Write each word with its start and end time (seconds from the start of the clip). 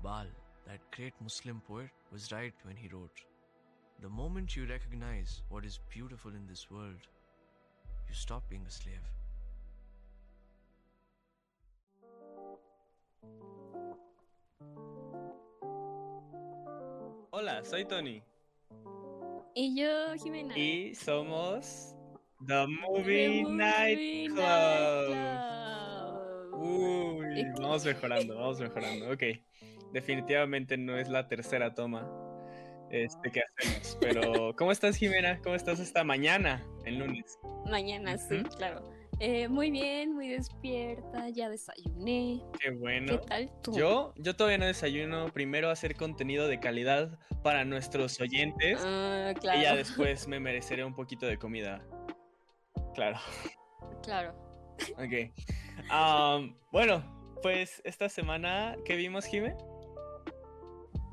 Iqbal, 0.00 0.26
that 0.66 0.80
great 0.96 1.12
Muslim 1.22 1.60
poet, 1.66 1.90
was 2.12 2.32
right 2.32 2.54
when 2.64 2.76
he 2.76 2.88
wrote 2.88 3.24
The 4.00 4.08
moment 4.08 4.56
you 4.56 4.66
recognize 4.66 5.42
what 5.48 5.64
is 5.64 5.78
beautiful 5.90 6.30
in 6.30 6.46
this 6.48 6.70
world, 6.70 7.06
you 8.08 8.14
stop 8.14 8.42
being 8.48 8.64
a 8.66 8.70
slave. 8.70 8.94
Hola, 17.32 17.62
soy 17.64 17.84
Tony. 17.84 18.22
Y 19.54 19.74
yo, 19.74 20.14
Jimena. 20.16 20.54
Y 20.56 20.94
somos 20.94 21.94
The 22.46 22.66
Movie, 22.66 23.44
The 23.44 23.50
Night 23.50 24.30
Club. 24.30 25.10
Night 25.10 25.34
Club. 25.34 26.62
Uy, 26.62 27.44
vamos 27.58 27.84
mejorando, 27.84 28.36
vamos 28.36 28.60
mejorando. 28.60 29.10
Ok, 29.12 29.22
definitivamente 29.92 30.76
no 30.76 30.96
es 30.96 31.08
la 31.08 31.28
tercera 31.28 31.74
toma 31.74 32.08
este, 32.90 33.30
que 33.30 33.42
hacemos. 33.58 33.98
Pero, 34.00 34.54
¿cómo 34.56 34.72
estás, 34.72 34.96
Jimena? 34.96 35.40
¿Cómo 35.42 35.54
estás 35.54 35.80
esta 35.80 36.04
mañana, 36.04 36.64
el 36.84 36.98
lunes? 36.98 37.38
Mañana, 37.66 38.18
sí, 38.18 38.42
claro. 38.56 38.90
Eh, 39.20 39.48
muy 39.48 39.70
bien, 39.70 40.14
muy 40.14 40.28
despierta, 40.28 41.28
ya 41.28 41.50
desayuné. 41.50 42.42
Qué 42.58 42.70
¿Qué 42.70 42.70
bueno. 42.70 43.20
tal 43.20 43.50
tú? 43.62 43.76
Yo, 43.76 44.14
yo 44.16 44.34
todavía 44.34 44.58
no 44.58 44.64
desayuno. 44.66 45.28
Primero 45.28 45.68
hacer 45.68 45.94
contenido 45.94 46.48
de 46.48 46.58
calidad 46.58 47.18
para 47.42 47.64
nuestros 47.66 48.18
oyentes. 48.20 48.80
Ah, 48.82 49.32
Y 49.36 49.38
claro. 49.38 49.60
ya 49.60 49.76
después 49.76 50.26
me 50.28 50.40
mereceré 50.40 50.84
un 50.84 50.94
poquito 50.94 51.26
de 51.26 51.36
comida. 51.38 51.82
Claro. 52.94 53.18
Claro. 54.02 54.34
Ok. 54.94 55.30
Bueno, 56.72 57.36
pues 57.42 57.82
esta 57.84 58.08
semana, 58.08 58.76
¿qué 58.86 58.96
vimos, 58.96 59.26
Jime? 59.26 59.54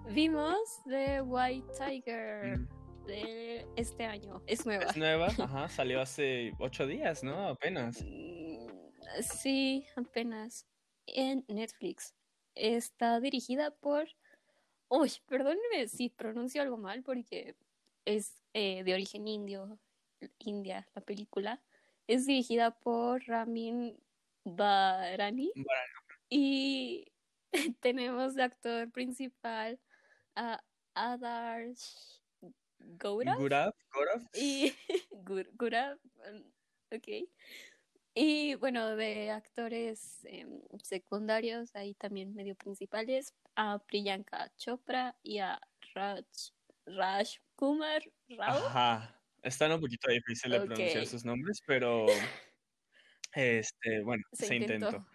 Vimos 0.09 0.81
The 0.85 1.21
White 1.21 1.67
Tiger 1.77 2.57
Mm, 2.57 2.67
de 3.05 3.67
este 3.75 4.05
año. 4.05 4.41
Es 4.47 4.65
nueva. 4.65 4.85
Es 4.85 4.97
nueva, 4.97 5.27
ajá, 5.39 5.69
salió 5.69 6.01
hace 6.01 6.53
ocho 6.59 6.87
días, 6.87 7.23
¿no? 7.23 7.47
Apenas. 7.47 8.03
Mm, 8.03 8.67
Sí, 9.21 9.85
apenas. 9.95 10.67
En 11.07 11.45
Netflix. 11.47 12.13
Está 12.55 13.19
dirigida 13.19 13.71
por. 13.71 14.07
Uy, 14.89 15.11
perdónenme 15.27 15.87
si 15.87 16.09
pronuncio 16.09 16.61
algo 16.61 16.77
mal 16.77 17.03
porque 17.03 17.55
es 18.05 18.41
eh, 18.53 18.83
de 18.83 18.93
origen 18.93 19.27
indio, 19.27 19.79
India, 20.39 20.87
la 20.95 21.01
película. 21.01 21.61
Es 22.07 22.25
dirigida 22.25 22.71
por 22.71 23.25
Ramin 23.27 23.97
Barani 24.45 25.51
y 26.29 27.11
tenemos 27.81 28.35
de 28.35 28.43
actor 28.43 28.91
principal 28.91 29.79
a 30.37 30.63
Adarsh 30.93 32.21
Gourav 32.79 33.37
Gurav, 33.39 33.73
y 34.33 34.71
Gur- 35.11 35.49
Gurav, 35.53 35.97
mm, 36.31 36.95
ok. 36.95 37.07
Y 38.13 38.55
bueno, 38.55 38.95
de 38.95 39.29
actores 39.31 40.23
em, 40.25 40.61
secundarios, 40.83 41.75
ahí 41.75 41.93
también 41.95 42.33
medio 42.33 42.55
principales, 42.55 43.33
a 43.55 43.79
Priyanka 43.79 44.51
Chopra 44.57 45.15
y 45.23 45.39
a 45.39 45.59
Raj, 45.93 46.25
Raj 46.85 47.29
Kumar 47.55 48.01
Rao. 48.29 48.57
Ajá. 48.67 49.13
Están 49.43 49.71
un 49.71 49.81
poquito 49.81 50.09
difícil 50.09 50.51
de 50.51 50.61
pronunciar 50.61 51.05
sus 51.05 51.23
nombres, 51.25 51.61
pero 51.65 52.05
este, 53.33 54.01
bueno, 54.03 54.23
Se 54.33 54.47
se, 54.47 54.55
intentó. 54.55 54.87
intentó. 54.87 55.07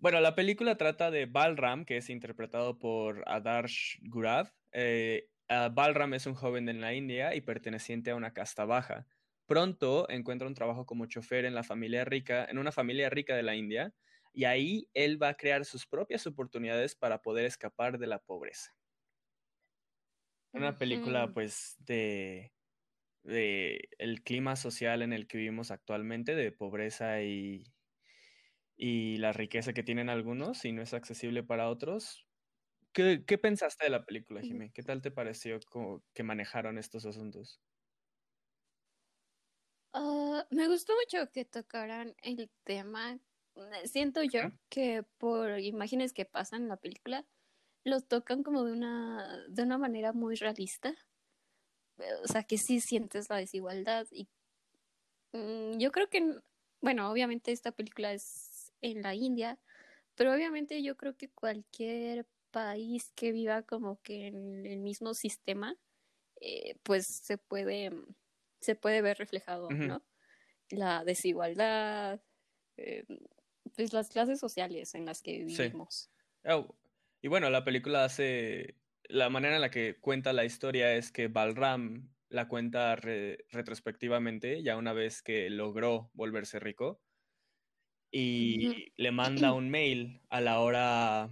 Bueno, 0.00 0.18
la 0.20 0.34
película 0.34 0.76
trata 0.76 1.10
de 1.10 1.26
Balram, 1.26 1.84
que 1.84 1.98
es 1.98 2.08
interpretado 2.08 2.78
por 2.78 3.22
Adarsh 3.28 3.98
Gurav. 4.08 4.50
Eh, 4.72 5.28
ah, 5.50 5.68
Balram 5.70 6.14
es 6.14 6.24
un 6.24 6.32
joven 6.34 6.70
en 6.70 6.80
la 6.80 6.94
India 6.94 7.34
y 7.34 7.42
perteneciente 7.42 8.10
a 8.10 8.16
una 8.16 8.32
casta 8.32 8.64
baja. 8.64 9.06
Pronto 9.44 10.08
encuentra 10.08 10.48
un 10.48 10.54
trabajo 10.54 10.86
como 10.86 11.04
chofer 11.04 11.44
en 11.44 11.54
la 11.54 11.64
familia 11.64 12.06
rica, 12.06 12.46
en 12.46 12.56
una 12.56 12.72
familia 12.72 13.10
rica 13.10 13.36
de 13.36 13.42
la 13.42 13.56
India, 13.56 13.92
y 14.32 14.44
ahí 14.44 14.88
él 14.94 15.22
va 15.22 15.28
a 15.28 15.34
crear 15.34 15.66
sus 15.66 15.86
propias 15.86 16.26
oportunidades 16.26 16.94
para 16.94 17.20
poder 17.20 17.44
escapar 17.44 17.98
de 17.98 18.06
la 18.06 18.20
pobreza. 18.20 18.74
Una 20.52 20.78
película, 20.78 21.30
pues, 21.34 21.76
de, 21.78 22.54
de 23.22 23.90
el 23.98 24.22
clima 24.22 24.56
social 24.56 25.02
en 25.02 25.12
el 25.12 25.26
que 25.26 25.36
vivimos 25.36 25.70
actualmente, 25.70 26.34
de 26.34 26.52
pobreza 26.52 27.22
y, 27.22 27.64
y 28.82 29.18
la 29.18 29.32
riqueza 29.34 29.74
que 29.74 29.82
tienen 29.82 30.08
algunos 30.08 30.64
y 30.64 30.72
no 30.72 30.80
es 30.82 30.94
accesible 30.94 31.42
para 31.42 31.68
otros. 31.68 32.26
¿Qué, 32.92 33.24
qué 33.26 33.38
pensaste 33.38 33.84
de 33.86 33.90
la 33.90 34.04
película. 34.06 34.42
Jimé? 34.42 34.72
¿Qué 34.74 34.82
tal 34.84 35.02
te 35.02 35.10
pareció 35.12 35.58
que 36.14 36.22
manejaron 36.24 36.78
estos 36.78 37.06
asuntos? 37.06 37.62
Ah, 39.92 40.46
me 40.50 40.68
gustó 40.68 40.92
mucho 40.94 41.30
que 41.32 41.44
tocaran 41.44 42.14
el 42.22 42.50
tema. 42.64 43.18
Eh, 43.56 43.88
Siento 43.88 44.22
yo 44.22 44.40
que 44.68 45.02
por 45.18 45.58
imágenes 45.60 46.12
que 46.12 46.24
pasan 46.24 46.62
en 46.62 46.68
la 46.68 46.76
película, 46.76 47.26
los 47.84 48.06
tocan 48.08 48.42
como 48.44 48.64
de 48.64 48.72
una, 48.72 49.46
de 49.48 49.62
una 49.64 49.78
manera 49.78 50.12
muy 50.12 50.36
realista. 50.36 50.94
Eh, 51.98 52.14
O 52.24 52.26
sea, 52.28 52.42
que 52.44 52.58
sí 52.58 52.80
sientes 52.80 53.28
la 53.30 53.36
desigualdad. 53.36 54.06
Y 54.10 54.28
mm, 55.32 55.78
yo 55.78 55.92
creo 55.92 56.08
que, 56.08 56.40
bueno, 56.80 57.10
obviamente 57.10 57.52
esta 57.52 57.72
película 57.72 58.12
es 58.12 58.22
en 58.82 59.02
la 59.02 59.14
India, 59.14 59.60
pero 60.16 60.32
obviamente 60.34 60.82
yo 60.82 60.96
creo 60.96 61.16
que 61.16 61.30
cualquier 61.30 62.26
país 62.50 63.12
que 63.14 63.32
viva 63.32 63.62
como 63.62 64.00
que 64.02 64.26
en 64.28 64.66
el 64.66 64.80
mismo 64.80 65.14
sistema, 65.14 65.76
eh, 66.40 66.76
pues 66.82 67.06
se 67.06 67.38
puede, 67.38 67.92
se 68.60 68.74
puede 68.76 69.02
ver 69.02 69.18
reflejado. 69.18 69.70
¿no? 69.70 70.04
La 70.70 71.04
desigualdad, 71.04 72.22
eh, 72.76 73.04
pues 73.76 73.92
las 73.92 74.08
clases 74.08 74.40
sociales 74.40 74.94
en 74.94 75.06
las 75.06 75.22
que 75.22 75.44
Sí. 75.46 75.46
vivimos. 75.46 76.10
Oh, 76.44 76.76
y 77.22 77.28
bueno, 77.28 77.50
la 77.50 77.64
película 77.64 78.04
hace... 78.04 78.76
La 79.04 79.28
manera 79.28 79.56
en 79.56 79.60
la 79.60 79.70
que 79.70 79.98
cuenta 80.00 80.32
la 80.32 80.44
historia 80.44 80.94
es 80.94 81.10
que 81.10 81.26
Balram 81.26 82.14
la 82.28 82.46
cuenta 82.46 82.94
re- 82.94 83.44
retrospectivamente, 83.50 84.62
ya 84.62 84.76
una 84.76 84.92
vez 84.92 85.20
que 85.22 85.50
logró 85.50 86.10
volverse 86.14 86.60
rico, 86.60 87.02
y 88.10 88.92
le 88.96 89.10
manda 89.12 89.52
un 89.54 89.70
mail 89.70 90.22
a 90.30 90.40
la 90.40 90.60
hora... 90.60 91.30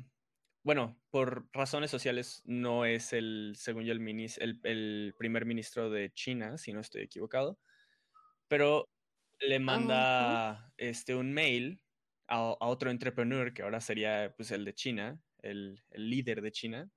Bueno, 0.64 1.00
por 1.10 1.48
razones 1.52 1.90
sociales 1.90 2.42
no 2.44 2.84
es 2.84 3.12
el, 3.12 3.54
según 3.56 3.84
yo, 3.84 3.92
el, 3.92 4.00
minis- 4.00 4.38
el, 4.40 4.60
el 4.64 5.14
primer 5.18 5.46
ministro 5.46 5.88
de 5.90 6.12
China, 6.12 6.58
si 6.58 6.72
no 6.72 6.80
estoy 6.80 7.02
equivocado, 7.02 7.58
pero 8.48 8.88
le 9.40 9.58
manda 9.60 10.72
este, 10.76 11.14
un 11.14 11.32
mail 11.32 11.82
a, 12.28 12.36
a 12.38 12.66
otro 12.68 12.90
entrepreneur, 12.90 13.54
que 13.54 13.62
ahora 13.62 13.80
sería 13.80 14.34
pues, 14.36 14.50
el 14.50 14.64
de 14.64 14.74
China, 14.74 15.22
el, 15.42 15.82
el 15.90 16.10
líder 16.10 16.42
de 16.42 16.52
China, 16.52 16.90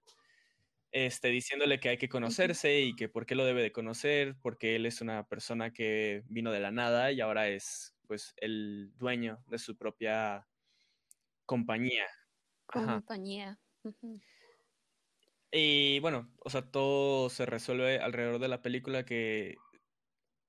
este, 0.92 1.30
diciéndole 1.30 1.80
que 1.80 1.90
hay 1.90 1.98
que 1.98 2.10
conocerse 2.10 2.82
y 2.82 2.96
que 2.96 3.08
por 3.10 3.26
qué 3.26 3.36
lo 3.36 3.46
debe 3.46 3.62
de 3.62 3.72
conocer, 3.72 4.36
porque 4.42 4.76
él 4.76 4.86
es 4.86 5.02
una 5.02 5.28
persona 5.28 5.72
que 5.72 6.24
vino 6.28 6.52
de 6.52 6.60
la 6.60 6.72
nada 6.72 7.12
y 7.12 7.22
ahora 7.22 7.48
es 7.48 7.96
pues 8.12 8.34
el 8.42 8.92
dueño 8.98 9.42
de 9.48 9.58
su 9.58 9.78
propia 9.78 10.46
compañía. 11.46 12.08
Ajá. 12.68 12.96
Compañía. 12.96 13.58
Y 15.50 16.02
bueno, 16.02 16.30
o 16.44 16.50
sea, 16.50 16.70
todo 16.70 17.30
se 17.30 17.46
resuelve 17.46 18.00
alrededor 18.00 18.40
de 18.42 18.50
la 18.50 18.62
película 18.62 19.06
que 19.06 19.56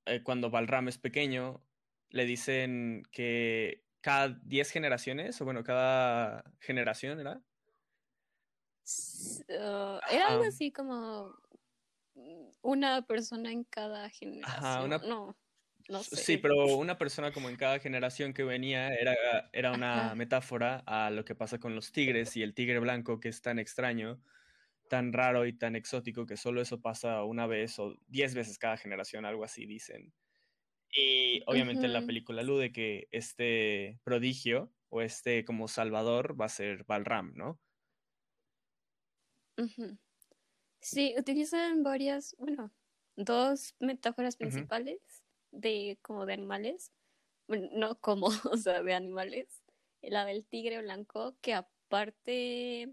eh, 0.07 0.23
cuando 0.25 0.51
Balram 0.51 0.89
es 0.89 0.99
pequeño, 0.99 1.65
le 2.09 2.25
dicen 2.25 3.05
que 3.13 3.85
cada 4.01 4.31
10 4.43 4.73
generaciones, 4.73 5.41
o 5.41 5.45
bueno, 5.45 5.63
cada 5.63 6.43
generación, 6.59 7.21
¿era? 7.21 7.45
Ah, 9.51 10.01
era 10.11 10.27
algo 10.31 10.41
Ajá. 10.41 10.49
así 10.49 10.73
como 10.73 11.37
mm, 12.17 12.49
una 12.63 13.03
persona 13.03 13.53
en 13.53 13.63
cada 13.63 14.11
generación. 14.11 14.85
una- 14.87 14.99
No, 14.99 15.37
no 15.93 16.03
sé. 16.03 16.25
Sí, 16.25 16.37
pero 16.39 16.77
una 16.77 16.99
persona 16.99 17.33
como 17.33 17.49
en 17.49 17.57
cada 17.57 17.79
generación 17.79 18.35
que 18.35 18.45
venía 18.45 18.89
era, 18.95 19.15
era 19.53 19.73
una 19.73 20.15
Ajá. 20.15 20.17
metáfora 20.17 20.83
a 20.87 21.11
lo 21.11 21.25
que 21.25 21.35
pasa 21.35 21.59
con 21.59 21.75
los 21.75 21.93
tigres 21.93 22.37
y 22.37 22.43
el 22.43 22.55
tigre 22.55 22.79
blanco 22.81 23.19
que 23.21 23.29
es 23.31 23.41
tan 23.43 23.59
extraño, 23.59 24.23
tan 24.89 25.13
raro 25.13 25.47
y 25.47 25.53
tan 25.59 25.77
exótico 25.77 26.27
que 26.27 26.37
solo 26.39 26.63
eso 26.63 26.83
pasa 26.83 27.25
una 27.25 27.47
vez 27.47 27.79
o 27.79 27.97
diez 28.09 28.35
veces 28.35 28.59
cada 28.59 28.77
generación, 28.79 29.27
algo 29.27 29.45
así 29.45 29.67
dicen. 29.67 30.15
Y 30.91 31.43
obviamente 31.47 31.87
en 31.87 31.95
la 31.95 32.07
película 32.07 32.43
alude 32.43 32.73
que 32.73 33.09
este 33.13 34.01
prodigio 34.05 34.75
o 34.91 35.03
este 35.03 35.45
como 35.45 35.69
salvador 35.69 36.41
va 36.41 36.47
a 36.47 36.51
ser 36.51 36.85
Balram, 36.85 37.35
¿no? 37.35 37.61
Sí, 40.81 41.15
utilizan 41.19 41.83
varias, 41.83 42.35
bueno, 42.39 42.73
dos 43.17 43.75
metáforas 43.81 44.37
principales 44.37 45.22
de 45.53 45.99
como 46.03 46.27
de 46.27 46.35
animales. 46.35 46.93
No 47.49 47.99
como, 48.01 48.27
o 48.53 48.57
sea, 48.57 48.83
de 48.83 48.95
animales. 48.95 49.63
La 50.03 50.25
del 50.25 50.45
tigre 50.45 50.83
blanco, 50.83 51.37
que 51.41 51.55
aparte 51.55 52.91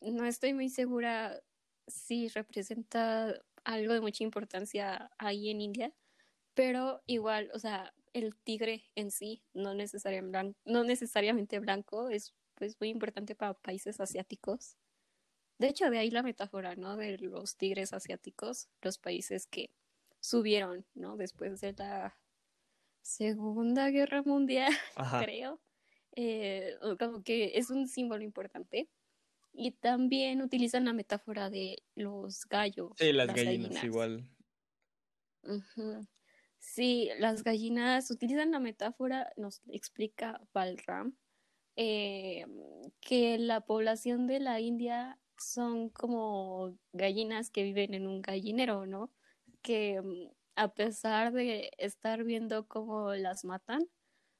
no 0.00 0.26
estoy 0.26 0.52
muy 0.52 0.68
segura 0.68 1.42
si 1.86 2.28
representa 2.28 3.40
algo 3.64 3.94
de 3.94 4.00
mucha 4.00 4.24
importancia 4.24 5.10
ahí 5.18 5.50
en 5.50 5.60
India, 5.60 5.94
pero 6.54 7.02
igual, 7.06 7.50
o 7.54 7.58
sea, 7.58 7.94
el 8.12 8.36
tigre 8.36 8.84
en 8.94 9.10
sí, 9.10 9.42
no 9.54 9.74
necesariamente 9.74 10.38
blanco, 10.38 10.58
no 10.64 10.84
necesariamente 10.84 11.58
blanco, 11.60 12.08
es 12.08 12.34
pues 12.54 12.76
muy 12.80 12.88
importante 12.88 13.34
para 13.34 13.54
países 13.54 14.00
asiáticos. 14.00 14.76
De 15.58 15.68
hecho, 15.68 15.90
de 15.90 15.98
ahí 15.98 16.10
la 16.10 16.22
metáfora, 16.22 16.76
¿no? 16.76 16.96
De 16.96 17.18
los 17.18 17.56
tigres 17.56 17.92
asiáticos, 17.92 18.68
los 18.82 18.98
países 18.98 19.46
que 19.46 19.70
subieron, 20.26 20.84
¿no? 20.94 21.16
Después 21.16 21.60
de 21.60 21.72
la 21.74 22.18
Segunda 23.00 23.90
Guerra 23.90 24.22
Mundial, 24.22 24.72
Ajá. 24.96 25.24
creo. 25.24 25.60
Eh, 26.16 26.74
como 26.98 27.22
que 27.22 27.52
es 27.54 27.70
un 27.70 27.86
símbolo 27.86 28.24
importante. 28.24 28.88
Y 29.52 29.72
también 29.72 30.42
utilizan 30.42 30.84
la 30.84 30.92
metáfora 30.92 31.48
de 31.48 31.82
los 31.94 32.44
gallos. 32.46 32.92
Sí, 32.96 33.12
las, 33.12 33.32
gallinas, 33.32 33.84
igual. 33.84 34.28
Sí, 36.58 37.08
las 37.18 37.42
gallinas 37.42 38.10
utilizan 38.10 38.50
la 38.50 38.58
metáfora, 38.58 39.32
nos 39.36 39.62
explica 39.68 40.42
Balram, 40.52 41.16
eh, 41.76 42.44
que 43.00 43.38
la 43.38 43.60
población 43.62 44.26
de 44.26 44.40
la 44.40 44.60
India 44.60 45.18
son 45.38 45.88
como 45.90 46.76
gallinas 46.92 47.50
que 47.50 47.62
viven 47.62 47.94
en 47.94 48.06
un 48.06 48.20
gallinero, 48.20 48.84
¿no? 48.84 49.10
Que 49.66 50.00
mm, 50.02 50.30
a 50.56 50.74
pesar 50.74 51.32
de 51.34 51.70
estar 51.78 52.24
viendo 52.24 52.68
cómo 52.68 53.14
las 53.14 53.44
matan, 53.44 53.82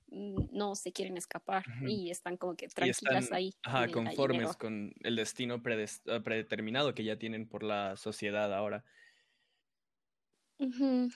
mm, 0.09 0.49
no 0.53 0.77
se 0.77 0.93
quieren 0.93 1.17
escapar 1.19 1.67
y 1.85 2.11
están 2.11 2.37
como 2.39 2.57
que 2.57 2.69
tranquilas 2.71 3.31
están 3.31 3.33
ahí. 3.33 3.53
ajá, 3.63 3.91
conformes 3.91 4.57
gallinero. 4.57 4.57
con 4.57 4.93
el 5.03 5.17
destino 5.17 5.57
eh, 5.67 6.21
predeterminado 6.23 6.95
que 6.95 7.05
ya 7.05 7.19
tienen 7.19 7.49
por 7.49 7.63
la 7.63 7.97
sociedad 7.97 8.53
ahora. 8.55 8.85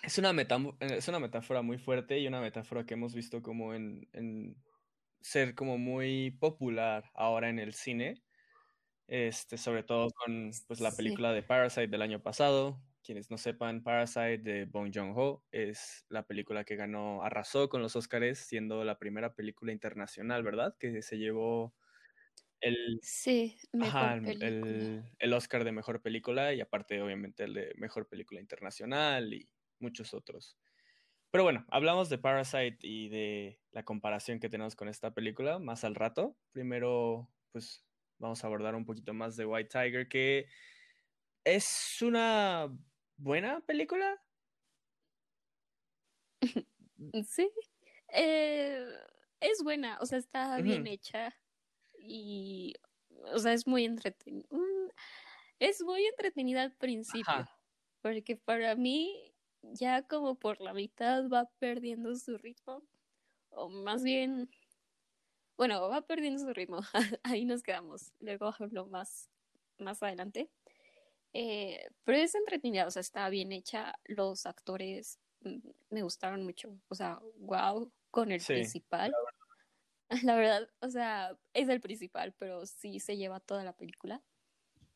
Es 0.02 0.16
una, 0.18 0.30
eh, 0.80 0.96
es 0.96 1.08
una 1.08 1.18
metáfora 1.20 1.62
muy 1.62 1.78
fuerte 1.78 2.18
y 2.18 2.26
una 2.26 2.40
metáfora 2.40 2.86
que 2.86 2.94
hemos 2.94 3.14
visto 3.14 3.42
como 3.42 3.74
en, 3.74 4.08
en 4.12 4.62
ser 5.20 5.54
como 5.54 5.78
muy 5.78 6.30
popular 6.32 7.10
ahora 7.14 7.50
en 7.50 7.58
el 7.58 7.74
cine, 7.74 8.22
este, 9.08 9.58
sobre 9.58 9.84
todo 9.84 10.10
con 10.12 10.50
pues, 10.68 10.80
la 10.80 10.96
Sí. 10.96 10.96
película 10.96 11.32
de 11.32 11.42
Parasite 11.44 11.88
del 11.88 12.02
año 12.02 12.22
pasado. 12.22 12.82
Quienes 13.02 13.30
no 13.30 13.38
sepan, 13.38 13.82
Parasite 13.82 14.38
de 14.38 14.64
Bong 14.66 14.90
Joon-ho 14.94 15.42
es 15.52 16.04
la 16.10 16.26
película 16.26 16.64
que 16.64 16.76
ganó, 16.76 17.22
arrasó 17.22 17.68
con 17.68 17.80
los 17.82 17.96
Oscars, 17.96 18.38
siendo 18.38 18.84
la 18.84 18.98
primera 18.98 19.34
película 19.34 19.72
internacional, 19.72 20.42
¿verdad? 20.42 20.76
Que 20.78 21.00
se 21.02 21.18
llevó 21.18 21.74
el, 22.60 23.00
Sí, 23.02 23.56
Ajá, 23.78 24.14
el- 24.14 25.02
el 25.18 25.32
Oscar 25.32 25.64
de 25.64 25.72
mejor 25.72 26.02
película 26.02 26.52
y 26.54 26.60
aparte 26.60 27.00
obviamente 27.02 27.44
el 27.44 27.54
de 27.54 27.72
mejor 27.76 28.08
película 28.08 28.40
internacional 28.40 29.32
y 29.34 29.50
muchos 29.78 30.14
otros. 30.14 30.58
Pero 31.30 31.44
bueno, 31.44 31.66
hablamos 31.70 32.10
de 32.10 32.18
Parasite 32.18 32.78
y 32.82 33.08
de 33.08 33.60
la 33.72 33.84
comparación 33.84 34.40
que 34.40 34.48
tenemos 34.50 34.76
con 34.76 34.88
esta 34.88 35.14
película 35.14 35.58
más 35.58 35.84
al 35.84 35.94
rato. 35.94 36.36
Primero, 36.52 37.30
pues 37.52 37.86
vamos 38.18 38.42
a 38.44 38.48
abordar 38.48 38.74
un 38.74 38.84
poquito 38.86 39.14
más 39.14 39.36
de 39.36 39.46
White 39.46 39.70
Tiger, 39.70 40.08
que 40.08 40.48
es 41.44 41.98
una 42.02 42.68
buena 43.20 43.60
película. 43.60 44.20
Sí, 47.26 47.50
eh, 48.12 48.86
es 49.40 49.62
buena, 49.62 49.98
o 50.00 50.06
sea, 50.06 50.18
está 50.18 50.60
bien 50.60 50.86
hecha 50.86 51.34
y, 51.98 52.74
o 53.32 53.38
sea, 53.38 53.54
es 53.54 53.66
muy 53.66 53.84
entretenida. 53.86 54.46
Es 55.58 55.82
muy 55.82 56.04
entretenida 56.06 56.62
al 56.62 56.72
principio, 56.72 57.24
Ajá. 57.26 57.58
porque 58.02 58.36
para 58.36 58.74
mí 58.76 59.34
ya 59.62 60.02
como 60.02 60.34
por 60.38 60.60
la 60.60 60.74
mitad 60.74 61.28
va 61.28 61.46
perdiendo 61.58 62.14
su 62.16 62.36
ritmo, 62.38 62.82
o 63.50 63.68
más 63.68 64.02
bien, 64.02 64.50
bueno, 65.56 65.88
va 65.88 66.02
perdiendo 66.02 66.42
su 66.42 66.52
ritmo, 66.52 66.80
ahí 67.22 67.44
nos 67.44 67.62
quedamos, 67.62 68.12
luego 68.20 68.54
hablo 68.58 68.86
más, 68.86 69.30
más 69.78 70.02
adelante. 70.02 70.50
Eh, 71.32 71.88
pero 72.04 72.18
es 72.18 72.34
entretenida, 72.34 72.86
o 72.86 72.90
sea, 72.90 73.00
está 73.00 73.28
bien 73.28 73.52
hecha, 73.52 73.94
los 74.04 74.46
actores 74.46 75.20
mm, 75.40 75.58
me 75.90 76.02
gustaron 76.02 76.44
mucho, 76.44 76.80
o 76.88 76.94
sea, 76.94 77.20
wow, 77.36 77.92
con 78.10 78.32
el 78.32 78.40
Sí, 78.40 78.54
principal. 78.54 79.12
La 80.24 80.34
verdad, 80.36 80.68
o 80.80 80.88
sea, 80.90 81.38
es 81.54 81.68
el 81.68 81.80
principal, 81.80 82.34
pero 82.38 82.66
sí 82.66 83.00
se 83.00 83.16
lleva 83.16 83.40
toda 83.40 83.64
la 83.64 83.74
película. 83.76 84.24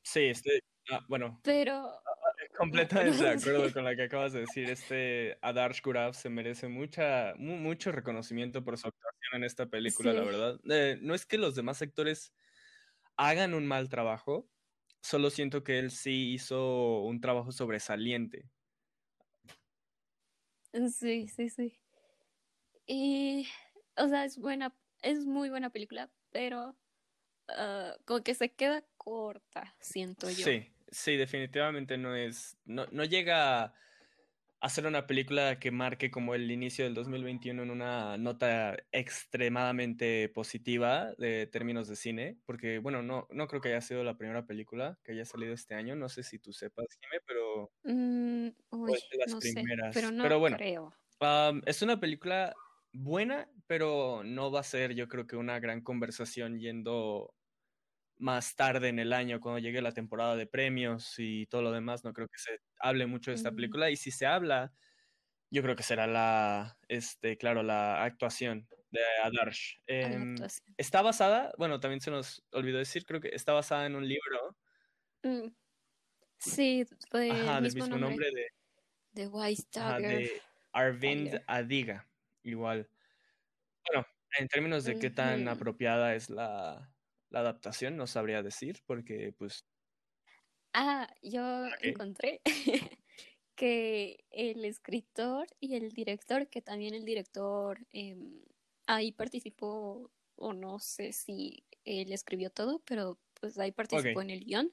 Sí, 0.02 0.20
este, 0.26 0.60
ah, 0.90 1.00
bueno, 1.08 1.40
Pero, 1.42 2.00
completamente 2.58 3.25
de 3.25 3.31
acuerdo 3.31 3.72
con 3.72 3.84
lo 3.84 3.94
que 3.96 4.02
acabas 4.04 4.32
de 4.32 4.40
decir. 4.40 4.70
Este 4.70 5.38
Adarsh 5.42 5.82
Gurav 5.82 6.14
se 6.14 6.31
merece 6.31 6.69
mucha, 6.69 7.34
mu- 7.36 7.56
mucho 7.56 7.92
reconocimiento 7.92 8.64
por 8.64 8.78
su 8.78 8.88
actuación 8.88 9.34
en 9.36 9.44
esta 9.44 9.66
película, 9.69 10.12
la 10.12 10.25
verdad. 10.25 10.60
Eh, 10.70 10.98
no 11.02 11.14
es 11.14 11.26
que 11.26 11.38
los 11.38 11.54
demás 11.54 11.82
actores 11.82 12.34
hagan 13.16 13.54
un 13.54 13.66
mal 13.66 13.88
trabajo, 13.88 14.50
solo 15.04 15.28
siento 15.28 15.62
que 15.62 15.78
él 15.78 15.90
sí 15.90 16.32
hizo 16.32 17.02
un 17.02 17.20
trabajo 17.20 17.52
sobresaliente. 17.52 18.48
sí, 20.98 21.28
sí, 21.28 21.50
sí. 21.50 21.78
Y, 22.86 23.46
o 23.96 24.08
sea, 24.08 24.24
es 24.24 24.38
buena, 24.38 24.74
es 25.02 25.26
muy 25.26 25.50
buena 25.50 25.68
película, 25.68 26.10
pero 26.30 26.74
ah, 27.48 27.94
como 28.06 28.22
que 28.22 28.34
se 28.34 28.52
queda 28.52 28.82
corta, 28.96 29.76
siento 29.78 30.30
yo. 30.30 30.46
Sí, 30.46 30.72
sí, 30.88 31.16
definitivamente 31.16 31.98
no 31.98 32.16
es, 32.16 32.56
no, 32.64 32.86
no 32.90 33.04
llega 33.04 33.62
a 33.62 33.74
hacer 34.64 34.87
una 34.87 35.06
película 35.06 35.58
que 35.58 35.70
marque 35.70 36.11
como 36.11 36.34
el 36.34 36.50
inicio 36.50 36.84
del 36.84 36.94
2021 36.94 37.62
en 37.62 37.70
una 37.70 38.16
nota 38.16 38.76
extremadamente 38.93 40.28
positiva 40.31 41.12
de 41.19 41.46
términos 41.46 41.87
de 41.88 41.96
cine, 41.96 42.38
porque 42.46 42.78
bueno, 42.78 43.02
no, 43.02 43.26
no 43.31 43.46
creo 43.46 43.61
que 43.61 43.69
haya 43.69 43.81
sido 43.82 44.02
la 44.05 44.16
primera 44.16 44.46
película 44.46 44.99
que 45.05 45.12
haya 45.12 45.25
salido 45.25 45.52
este 45.52 45.75
año, 45.75 45.96
no 45.96 46.08
sé 46.08 46.22
si 46.22 46.38
tú 46.38 46.52
sepas, 46.52 46.87
Jime, 47.00 47.20
pero 47.26 47.70
Mm, 47.84 48.49
uy, 48.70 48.93
de 49.11 49.19
las 49.19 49.32
no 49.32 49.40
sé, 49.40 49.52
primeras, 49.52 49.94
pero 49.94 50.11
no 50.11 50.22
pero 50.22 50.38
bueno. 50.38 50.56
creo. 50.56 50.93
um, 51.20 51.60
es 51.67 51.82
una 51.82 52.00
película 52.00 52.55
buena, 52.93 53.50
pero 53.67 54.22
no 54.25 54.50
va 54.50 54.60
a 54.60 54.62
ser 54.62 54.94
yo 54.94 55.08
creo 55.08 55.26
que 55.26 55.37
una 55.37 55.58
gran 55.60 55.82
conversación 55.82 56.58
yendo 56.58 57.34
más 58.19 58.56
tarde 58.56 58.88
en 58.88 58.99
el 58.99 59.12
año, 59.12 59.40
cuando 59.40 59.58
llegue 59.61 59.82
la 59.82 59.93
temporada 59.93 60.37
de 60.37 60.46
premios 60.46 61.15
y 61.19 61.46
todo 61.46 61.62
lo 61.62 61.72
demás, 61.72 62.05
no 62.05 62.12
creo 62.12 62.29
que 62.29 62.38
se 62.38 62.58
hable 62.81 63.06
mucho 63.06 63.31
de 63.31 63.36
esta 63.36 63.50
Mm. 63.53 63.56
película. 63.56 63.91
Y 63.91 63.96
si 63.96 64.10
se 64.10 64.27
habla, 64.27 64.72
yo 65.50 65.62
creo 65.62 65.77
que 65.77 65.82
será 65.84 66.06
la, 66.06 66.79
este, 66.88 67.36
claro, 67.38 67.62
la 67.62 68.05
actuación 68.05 68.69
de 68.91 69.00
Adarsh. 69.24 69.77
Em, 69.86 70.32
actuación. 70.34 70.77
está 70.79 71.03
basada, 71.03 71.53
bueno, 71.58 71.81
también 71.81 72.00
se 72.00 72.10
nos 72.10 72.44
olvidó 72.53 72.79
decir, 72.79 73.05
creo 73.06 73.20
que 73.20 73.31
está 73.34 73.53
basada 73.53 73.86
en 73.86 73.96
un 73.96 74.08
libro, 74.08 74.56
Mm, 75.24 75.48
Sí, 76.38 76.84
fue 77.10 77.31
ajá, 77.31 77.58
el 77.58 77.65
del 77.65 77.74
mismo 77.74 77.84
mismo 77.84 77.98
nombre 77.98 78.27
nombre 78.27 78.31
de, 78.32 78.46
de 79.22 79.29
White 79.29 79.81
ajá, 79.81 79.96
Tiger. 79.98 80.19
de 80.20 80.43
Arvind 80.72 81.31
Tiger. 81.31 81.44
Adiga, 81.46 82.08
igual. 82.43 82.91
Bueno, 83.91 84.06
en 84.38 84.48
términos 84.48 84.84
de 84.84 84.98
qué 84.98 85.10
tan 85.10 85.48
apropiada 85.48 86.15
es 86.15 86.31
la, 86.31 86.94
la 87.34 87.41
adaptación, 87.41 87.96
no 87.98 88.06
sabría 88.06 88.43
decir, 88.43 88.79
porque 88.86 89.34
pues, 89.36 89.67
Ah, 90.72 91.08
yo 91.22 91.69
encontré 91.79 92.43
que 93.56 94.24
el 94.31 94.64
escritor 94.64 95.46
y 95.60 95.76
el 95.76 95.91
director, 95.93 96.48
que 96.48 96.62
también 96.62 96.94
el 96.94 97.05
director 97.05 97.86
em, 97.93 98.43
ahí 98.86 99.12
participó, 99.12 100.10
o 100.36 100.53
no 100.53 100.79
sé 100.81 101.12
si 101.12 101.64
él 101.84 102.12
escribió 102.12 102.50
todo, 102.50 102.81
pero 102.84 103.20
pues 103.41 103.58
ahí 103.58 103.70
participó 103.72 104.20
en 104.22 104.31
el 104.31 104.44
guion, 104.44 104.72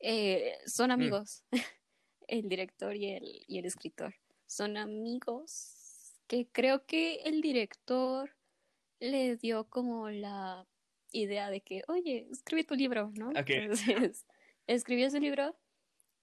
eh, 0.00 0.58
son 0.66 0.90
Mm. 0.98 1.12
amigos, 1.12 1.44
el 2.28 2.48
director 2.48 2.96
y 2.96 3.10
el, 3.12 3.44
y 3.48 3.58
el 3.58 3.66
escritor. 3.66 4.14
Son 4.46 4.76
amigos 4.76 6.20
que 6.28 6.48
creo 6.50 6.86
que 6.86 7.16
el 7.24 7.40
director 7.42 8.30
le 9.00 9.36
dio 9.36 9.68
como 9.70 10.10
la 10.10 10.66
idea 11.12 11.50
de 11.50 11.60
que, 11.60 11.82
oye, 11.88 12.26
escribe 12.30 12.64
tu 12.64 12.74
libro, 12.74 13.10
¿no? 13.14 13.30
Ok. 13.30 13.48
Entonces, 13.50 14.26
escribió 14.66 15.10
su 15.10 15.18
libro, 15.18 15.56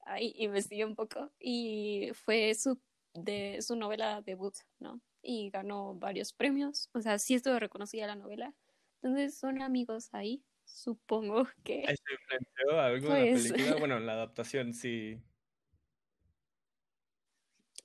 ahí 0.05 0.33
investigué 0.37 0.85
un 0.85 0.95
poco 0.95 1.31
y 1.39 2.09
fue 2.13 2.53
su, 2.55 2.79
de, 3.13 3.61
su 3.61 3.75
novela 3.75 4.21
debut, 4.21 4.55
¿no? 4.79 5.01
Y 5.21 5.49
ganó 5.49 5.95
varios 5.95 6.33
premios, 6.33 6.89
o 6.93 7.01
sea, 7.01 7.17
sí 7.19 7.33
estuvo 7.35 7.57
reconocida 7.59 8.05
la 8.07 8.15
novela. 8.15 8.53
Entonces 9.01 9.37
son 9.37 9.61
amigos 9.61 10.09
ahí, 10.13 10.43
supongo 10.65 11.47
que... 11.63 11.83
¿eso 11.83 12.03
influenció 12.11 12.79
algo 12.79 13.09
la 13.09 13.19
Pues- 13.19 13.51
película? 13.53 13.75
Bueno, 13.79 13.97
en 13.97 14.05
la 14.05 14.13
adaptación 14.13 14.73
sí. 14.73 15.19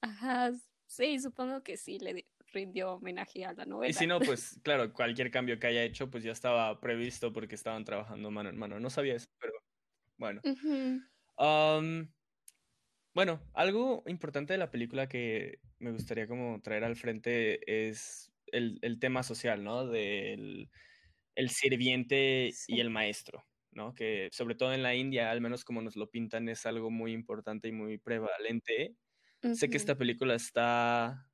Ajá, 0.02 0.52
sí, 0.87 1.19
supongo 1.21 1.62
que 1.62 1.76
sí 1.76 1.99
le 1.99 2.14
di- 2.14 2.26
rindió 2.52 2.95
homenaje 2.95 3.45
a 3.45 3.52
la 3.54 3.66
novela. 3.66 3.88
Y 3.88 3.92
si 3.95 4.07
no, 4.07 4.21
pues 4.25 4.61
claro, 4.62 4.92
cualquier 4.92 5.30
cambio 5.30 5.59
que 5.59 5.66
haya 5.69 5.83
hecho, 5.85 6.11
pues 6.11 6.23
ya 6.25 6.33
estaba 6.33 6.80
previsto 6.80 7.33
porque 7.33 7.54
estaban 7.54 7.85
trabajando 7.85 8.30
mano 8.30 8.50
en 8.50 8.59
mano. 8.59 8.78
No 8.80 8.90
sabía 8.90 9.14
eso, 9.16 9.28
pero 9.38 9.52
Bueno. 10.19 10.42
Ujú. 10.45 11.00
Am, 11.38 12.14
bueno, 13.14 13.42
algo 13.54 14.04
importante 14.07 14.52
de 14.52 14.59
la 14.59 14.71
película 14.71 15.09
que 15.09 15.61
me 15.78 15.92
gustaría 15.92 16.28
como 16.28 16.61
traer 16.62 16.85
al 16.85 16.97
frente 16.97 17.88
es 17.88 18.33
el, 18.47 18.78
el 18.83 19.00
tema 19.00 19.23
social, 19.23 19.64
¿no? 19.64 19.87
Del 19.87 20.71
el 21.37 21.50
sirviente 21.50 22.61
Sí. 22.66 22.75
y 22.75 22.80
el 22.80 22.90
maestro, 22.90 23.45
¿no? 23.73 23.95
Que 23.95 24.28
sobre 24.33 24.54
todo 24.57 24.73
en 24.75 24.83
la 24.85 24.95
India, 24.97 25.30
al 25.30 25.40
menos 25.42 25.64
como 25.64 25.83
nos 25.83 25.97
lo 25.97 26.11
pintan, 26.11 26.49
es 26.49 26.66
algo 26.66 26.90
muy 26.90 27.12
importante 27.12 27.69
y 27.69 27.73
muy 27.73 27.99
prevalente. 27.99 28.97
Sé 29.52 29.71
que 29.71 29.78
esta 29.78 29.97
película 29.99 30.35
está, 30.37 31.29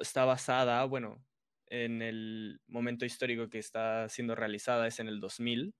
está 0.00 0.24
basada, 0.24 0.84
bueno, 0.86 1.26
en 1.66 2.02
el 2.02 2.60
momento 2.66 3.04
histórico 3.06 3.48
que 3.50 3.58
está 3.58 4.08
siendo 4.08 4.34
realizada, 4.34 4.86
es 4.86 5.00
en 5.00 5.08
el 5.08 5.20
2000. 5.20 5.74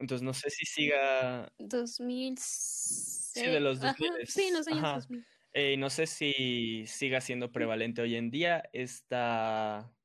Entonces 0.00 0.22
no 0.22 0.34
sé 0.34 0.50
si 0.50 0.66
siga, 0.66 1.54
2006. 1.58 3.34
sí, 3.34 3.50
de 3.50 3.60
los 3.60 3.80
Ajá, 3.80 3.94
2000. 3.96 4.12
sí, 4.24 4.44
en 4.44 4.54
los 4.54 4.68
años 4.68 4.86
Ajá. 4.86 5.08
2000. 5.08 5.26
Eh, 5.52 5.76
no 5.76 5.90
sé 5.90 6.06
si 6.06 6.84
siga 6.86 7.20
siendo 7.20 7.52
prevalente 7.52 8.02
hoy 8.02 8.16
en 8.16 8.30
día 8.30 8.62
esta, 8.72 9.96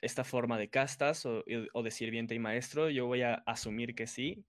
esta 0.00 0.24
forma 0.24 0.58
de 0.58 0.70
castas 0.70 1.26
o, 1.26 1.44
o 1.74 1.82
de 1.82 1.90
sirviente 1.90 2.34
y 2.34 2.38
maestro. 2.38 2.90
Yo 2.90 3.06
voy 3.06 3.22
a 3.22 3.34
asumir 3.46 3.94
que 3.94 4.06
sí. 4.06 4.46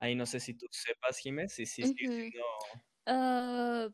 Ahí 0.00 0.14
no 0.16 0.26
sé 0.26 0.40
si 0.40 0.54
tú 0.54 0.66
sepas, 0.72 1.18
Jiménez, 1.18 1.54
si 1.54 1.66
sí 1.66 1.84
sigue 1.86 2.08
Ujú. 2.08 2.30
siendo... 2.30 2.46
Ah, 3.06 3.88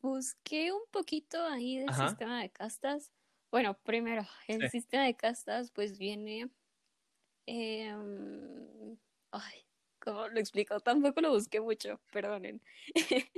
busqué 0.00 0.72
un 0.72 0.82
poquito 0.90 1.42
ahí 1.44 1.78
del 1.78 1.92
Ajá. 1.92 1.94
sistema 1.94 2.40
de 2.42 2.50
castas. 2.50 3.12
Bueno, 3.52 3.74
primero, 3.82 4.22
el 4.46 4.60
Sí. 4.60 4.68
sistema 4.68 5.04
de 5.04 5.16
castas 5.16 5.70
pues 5.72 5.98
viene... 5.98 6.50
em, 7.46 8.98
ay, 9.32 9.66
¿cómo 10.00 10.28
lo 10.28 10.40
explico? 10.40 10.80
Tampoco 10.80 11.20
lo 11.20 11.30
busqué 11.32 11.60
mucho, 11.60 12.00
perdonen. 12.12 12.62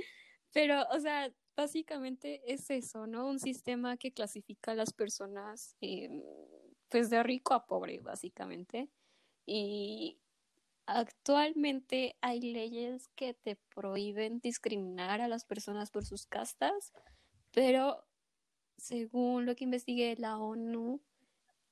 Pero, 0.53 0.83
o 0.91 0.99
sea, 0.99 1.33
básicamente 1.55 2.41
es 2.53 2.69
eso, 2.69 3.07
¿no? 3.07 3.27
Un 3.29 3.39
sistema 3.39 3.97
que 3.97 4.13
clasifica 4.13 4.71
a 4.73 4.75
las 4.75 4.93
personas 4.93 5.75
em, 5.81 6.23
pues 6.89 7.09
de 7.09 7.23
rico 7.23 7.53
a 7.53 7.65
pobre, 7.67 7.99
básicamente. 8.01 8.91
Y 9.47 10.22
actualmente 10.85 12.15
hay 12.21 12.41
leyes 12.41 13.07
que 13.15 13.33
te 13.33 13.57
prohíben 13.73 14.39
discriminar 14.39 15.21
a 15.21 15.27
las 15.27 15.45
personas 15.45 15.91
por 15.91 16.05
sus 16.05 16.25
castas, 16.25 16.93
pero 17.51 18.05
según 18.77 19.45
lo 19.45 19.55
que 19.55 19.63
investigué, 19.63 20.15
la 20.17 20.37
ONU 20.37 21.01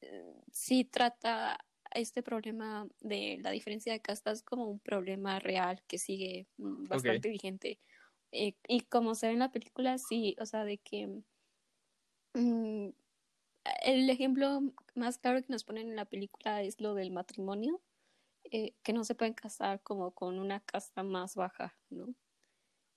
eh, 0.02 0.42
sí 0.52 0.86
trata 0.86 1.60
este 1.94 2.24
problema 2.24 2.88
de 3.02 3.38
la 3.42 3.52
diferencia 3.52 3.92
de 3.92 4.02
castas 4.02 4.44
como 4.44 4.66
un 4.66 4.80
problema 4.80 5.40
real 5.40 5.82
que 5.88 5.98
sigue 5.98 6.48
mm, 6.58 6.88
bastante 6.88 7.30
vigente. 7.30 7.80
Eh, 8.32 8.56
y 8.68 8.82
como 8.82 9.16
se 9.16 9.28
ve 9.28 9.34
en 9.34 9.40
la 9.40 9.52
película, 9.52 9.98
sí, 9.98 10.36
o 10.40 10.46
sea, 10.46 10.64
de 10.64 10.78
que 10.78 11.22
mm, 12.34 12.90
el 13.84 14.10
ejemplo 14.10 14.62
más 14.96 15.18
claro 15.18 15.42
que 15.42 15.52
nos 15.52 15.64
ponen 15.64 15.90
en 15.90 15.96
la 15.96 16.06
película 16.06 16.62
es 16.62 16.80
lo 16.80 16.94
del 16.96 17.12
matrimonio, 17.12 17.82
eh, 18.52 18.76
que 18.84 18.94
no 18.94 19.04
se 19.06 19.16
pueden 19.16 19.34
casar 19.34 19.82
como 19.84 20.14
con 20.14 20.40
una 20.40 20.62
casta 20.62 21.04
más 21.04 21.36
baja, 21.36 21.78
¿no? 21.90 22.10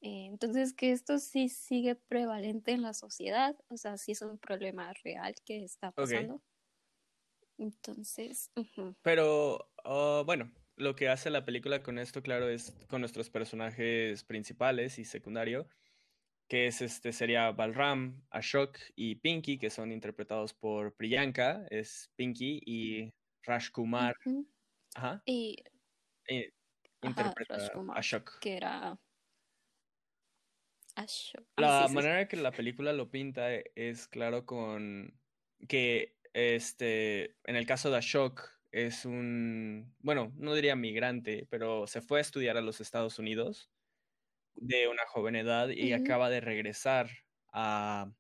Eh, 0.03 0.27
entonces, 0.27 0.75
que 0.75 0.93
esto 0.93 1.19
sí 1.19 1.49
sigue 1.49 1.97
prevalente 1.97 2.73
en 2.73 2.83
la 2.83 2.95
sociedad, 2.95 3.57
o 3.69 3.77
sea, 3.79 3.99
sí 3.99 4.13
es 4.13 4.23
un 4.23 4.39
problema 4.39 4.93
real 5.05 5.35
que 5.45 5.65
está 5.65 5.93
pasando. 5.93 6.43
Entonces. 7.59 8.51
Pero 9.03 9.71
ah, 9.85 10.23
bueno, 10.27 10.53
lo 10.77 10.95
que 10.97 11.09
hace 11.09 11.31
la 11.31 11.45
película 11.45 11.83
con 11.83 11.99
esto, 11.99 12.23
claro, 12.23 12.49
es 12.49 12.75
con 12.89 13.01
nuestros 13.01 13.31
personajes 13.31 14.25
principales 14.25 14.99
y 14.99 15.05
secundario, 15.05 15.69
que 16.49 16.67
es 16.67 16.83
este 16.83 17.13
sería 17.13 17.53
Balram, 17.53 18.23
Ashok 18.31 18.79
y 18.97 19.17
Pinky, 19.17 19.59
que 19.59 19.71
son 19.71 19.93
interpretados 19.93 20.55
por 20.55 20.95
Priyanka, 20.97 21.67
es 21.71 22.11
Pinky, 22.17 22.61
y 22.67 23.13
Rajkumar, 23.45 24.15
Ujú. 24.27 24.47
Ajá, 24.95 25.25
Y, 25.27 25.57
eh, 26.29 26.53
ajá, 27.03 27.33
interpreta 27.33 27.57
a 27.57 27.99
Ashok. 27.99 28.31
que 28.41 28.57
era 28.57 28.99
Ashok. 30.97 31.47
La 31.57 31.69
Ah, 31.85 31.89
sí, 31.89 31.89
sí, 31.89 32.01
sí. 32.03 32.11
manera 32.11 32.27
que 32.29 32.37
la 32.37 32.53
película 32.53 32.93
lo 32.93 33.11
pinta 33.11 33.53
es 33.55 34.09
claro 34.09 34.45
con 34.45 35.21
que 35.69 36.19
este, 36.33 37.37
en 37.45 37.55
el 37.57 37.65
caso 37.67 37.91
de 37.91 37.99
Ashok 37.99 38.43
es 38.73 39.05
un, 39.05 39.95
bueno, 40.01 40.33
no 40.37 40.53
diría 40.55 40.75
migrante, 40.75 41.47
pero 41.49 41.87
se 41.87 42.01
fue 42.03 42.19
a 42.19 42.23
estudiar 42.23 42.57
a 42.57 42.61
los 42.61 42.81
Estados 42.81 43.19
Unidos 43.21 43.71
de 44.55 44.89
una 44.89 45.05
joven 45.09 45.37
edad 45.37 45.69
y 45.71 45.93
acaba 45.93 46.31
de 46.31 46.41
regresar 46.41 47.11
a, 47.53 48.13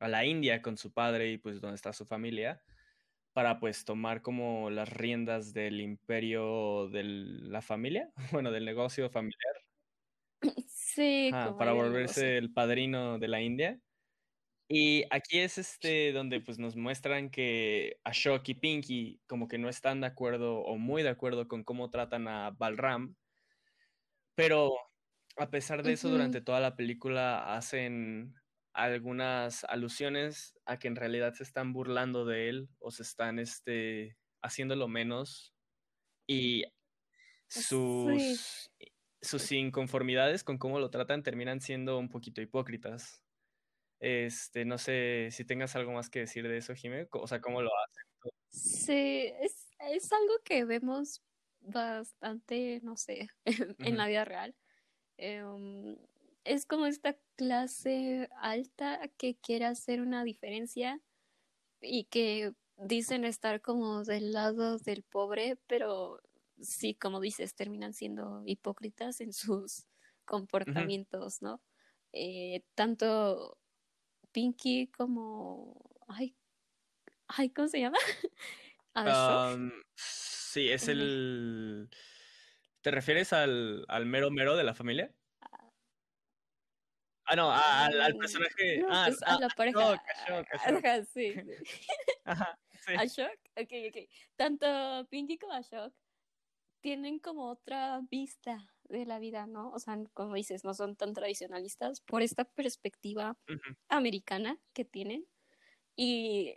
a 0.00 0.08
la 0.08 0.24
India 0.26 0.62
con 0.62 0.76
su 0.78 0.92
padre 0.94 1.32
y 1.32 1.38
pues 1.38 1.60
donde 1.60 1.76
está 1.76 1.92
su 1.92 2.06
familia 2.06 2.62
para 3.32 3.60
pues 3.60 3.84
tomar 3.84 4.22
como 4.22 4.70
las 4.70 4.88
riendas 4.88 5.52
del 5.52 5.80
imperio 5.80 6.88
de 6.88 7.04
la 7.04 7.62
familia, 7.62 8.10
bueno, 8.32 8.50
del 8.50 8.64
negocio 8.64 9.10
familiar. 9.10 9.54
Sí, 10.68 11.30
como 11.32 11.56
para 11.56 11.72
volverse 11.72 12.20
negocio. 12.20 12.38
el 12.38 12.52
padrino 12.52 13.18
de 13.18 13.28
la 13.28 13.40
India. 13.40 13.80
Y 14.68 15.04
aquí 15.10 15.40
es 15.40 15.58
este 15.58 16.12
donde 16.12 16.40
pues 16.40 16.58
nos 16.58 16.76
muestran 16.76 17.30
que 17.30 17.98
Ashok 18.04 18.48
y 18.48 18.54
Pinky 18.54 19.20
como 19.26 19.48
que 19.48 19.58
no 19.58 19.68
están 19.68 20.00
de 20.00 20.06
acuerdo 20.06 20.60
o 20.60 20.76
muy 20.78 21.02
de 21.02 21.08
acuerdo 21.10 21.48
con 21.48 21.64
cómo 21.64 21.90
tratan 21.90 22.28
a 22.28 22.50
Balram, 22.50 23.16
pero 24.34 24.72
a 25.36 25.50
pesar 25.50 25.82
de 25.82 25.92
eso 25.92 26.08
durante 26.08 26.40
toda 26.40 26.60
la 26.60 26.76
película 26.76 27.56
hacen 27.56 28.34
algunas 28.72 29.64
alusiones 29.64 30.58
a 30.66 30.78
que 30.78 30.88
en 30.88 30.96
realidad 30.96 31.34
se 31.34 31.42
están 31.44 31.72
burlando 31.72 32.24
de 32.26 32.48
él 32.48 32.70
o 32.78 32.90
se 32.90 33.02
están 33.04 33.38
este 33.38 34.18
haciéndolo 34.42 34.88
menos 34.88 35.54
y 36.26 36.64
Sí. 37.48 38.36
sus 38.36 38.70
sus 39.22 39.52
inconformidades 39.52 40.44
con 40.44 40.58
cómo 40.58 40.80
lo 40.80 40.90
tratan 40.90 41.22
terminan 41.24 41.60
siendo 41.60 41.98
un 41.98 42.08
poquito 42.10 42.42
hipócritas. 42.42 43.24
Este, 44.00 44.64
no 44.66 44.78
sé 44.78 45.28
si 45.32 45.44
tengas 45.46 45.76
algo 45.76 45.92
más 45.92 46.10
que 46.10 46.20
decir 46.20 46.48
de 46.48 46.58
eso, 46.58 46.74
Jimé, 46.74 47.08
o 47.12 47.26
sea, 47.28 47.40
cómo 47.40 47.62
lo 47.62 47.70
hacen. 47.78 48.04
Sí, 48.48 48.92
es, 49.40 49.70
es 49.78 50.12
algo 50.12 50.34
que 50.44 50.64
vemos 50.64 51.22
bastante, 51.60 52.80
no 52.82 52.96
sé, 52.96 53.28
en 53.82 53.96
la 53.96 54.06
Ujú. 54.06 54.08
vida 54.08 54.24
real. 54.24 54.56
Em, 55.18 55.96
es 56.50 56.66
como 56.66 56.86
esta 56.86 57.16
clase 57.36 58.28
alta 58.40 59.00
que 59.16 59.36
quiere 59.36 59.66
hacer 59.66 60.00
una 60.00 60.24
diferencia 60.24 61.00
y 61.80 62.04
que 62.04 62.52
dicen 62.76 63.24
estar 63.24 63.60
como 63.60 64.02
del 64.02 64.32
lado 64.32 64.78
del 64.78 65.04
pobre, 65.04 65.58
pero 65.68 66.20
sí, 66.60 66.94
como 66.94 67.20
dices, 67.20 67.54
terminan 67.54 67.94
siendo 67.94 68.42
hipócritas 68.46 69.20
en 69.20 69.32
sus 69.32 69.86
comportamientos, 70.24 71.40
¿no? 71.40 71.62
Eh, 72.12 72.64
tanto 72.74 73.56
Pinky 74.32 74.88
como... 74.88 75.80
Ay, 76.08 76.34
ay, 77.28 77.50
¿cómo 77.50 77.68
se 77.68 77.78
llama? 77.78 77.98
Am, 78.94 79.72
sí, 79.94 80.68
es 80.68 80.88
el... 80.88 81.88
¿Te 82.80 82.90
refieres 82.90 83.32
al, 83.32 83.84
al 83.86 84.06
mero 84.06 84.32
mero 84.32 84.56
de 84.56 84.64
la 84.64 84.74
familia? 84.74 85.14
Ah, 87.30 87.36
no, 87.36 87.52
al, 87.52 88.00
al 88.00 88.16
personaje... 88.16 88.78
no, 88.78 88.88
Ah, 88.90 89.04
pues 89.06 89.22
a 89.22 89.34
ah, 89.34 89.38
la 89.40 89.48
pareja. 89.50 89.92
Ashok, 89.92 90.00
Ashok, 90.08 90.54
Ashok. 90.54 90.84
Ajá, 90.84 91.04
sí. 91.04 91.34
Ajá, 92.24 92.58
sí. 92.72 92.92
Ashok, 92.98 93.38
ok, 93.56 93.72
ok. 93.88 94.08
Tanto 94.34 95.06
Pinky 95.08 95.38
como 95.38 95.52
Ashok 95.52 95.94
tienen 96.80 97.20
como 97.20 97.48
otra 97.48 98.00
vista 98.10 98.66
de 98.88 99.06
la 99.06 99.20
vida, 99.20 99.46
¿no? 99.46 99.70
O 99.70 99.78
sea, 99.78 99.96
como 100.12 100.34
dices, 100.34 100.64
no 100.64 100.74
son 100.74 100.96
tan 100.96 101.14
tradicionalistas 101.14 102.00
por 102.00 102.22
esta 102.22 102.44
perspectiva 102.44 103.38
americana 103.88 104.58
que 104.72 104.84
tienen 104.84 105.24
y, 105.94 106.56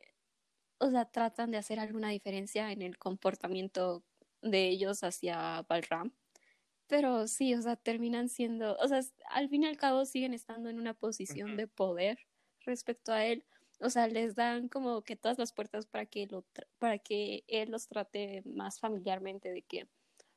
o 0.79 0.89
sea, 0.89 1.05
tratan 1.05 1.51
de 1.51 1.57
hacer 1.57 1.79
alguna 1.79 2.09
diferencia 2.09 2.71
en 2.71 2.81
el 2.81 2.97
comportamiento 2.97 4.03
de 4.41 4.69
ellos 4.69 5.03
hacia 5.03 5.63
Balram. 5.69 6.15
Pero 6.87 7.27
sí, 7.27 7.53
o 7.55 7.61
sea, 7.61 7.75
terminan 7.77 8.29
siendo, 8.29 8.75
o 8.77 8.87
sea, 8.87 9.01
al 9.29 9.49
fin 9.49 9.63
y 9.63 9.67
al 9.67 9.77
cabo 9.77 10.05
siguen 10.05 10.33
estando 10.33 10.69
en 10.69 10.79
una 10.79 10.93
posición 10.93 11.55
de 11.55 11.67
poder 11.67 12.19
respecto 12.61 13.11
a 13.13 13.25
él. 13.25 13.45
O 13.79 13.89
sea, 13.89 14.07
les 14.07 14.35
dan 14.35 14.69
como 14.69 15.03
que 15.03 15.15
todas 15.15 15.37
las 15.39 15.53
puertas 15.53 15.87
para 15.87 16.05
que 16.05 16.27
lo 16.27 16.43
tra- 16.53 16.67
para 16.79 16.99
que 16.99 17.43
él 17.47 17.71
los 17.71 17.87
trate 17.87 18.43
más 18.45 18.79
familiarmente 18.79 19.51
de 19.51 19.63
que 19.63 19.89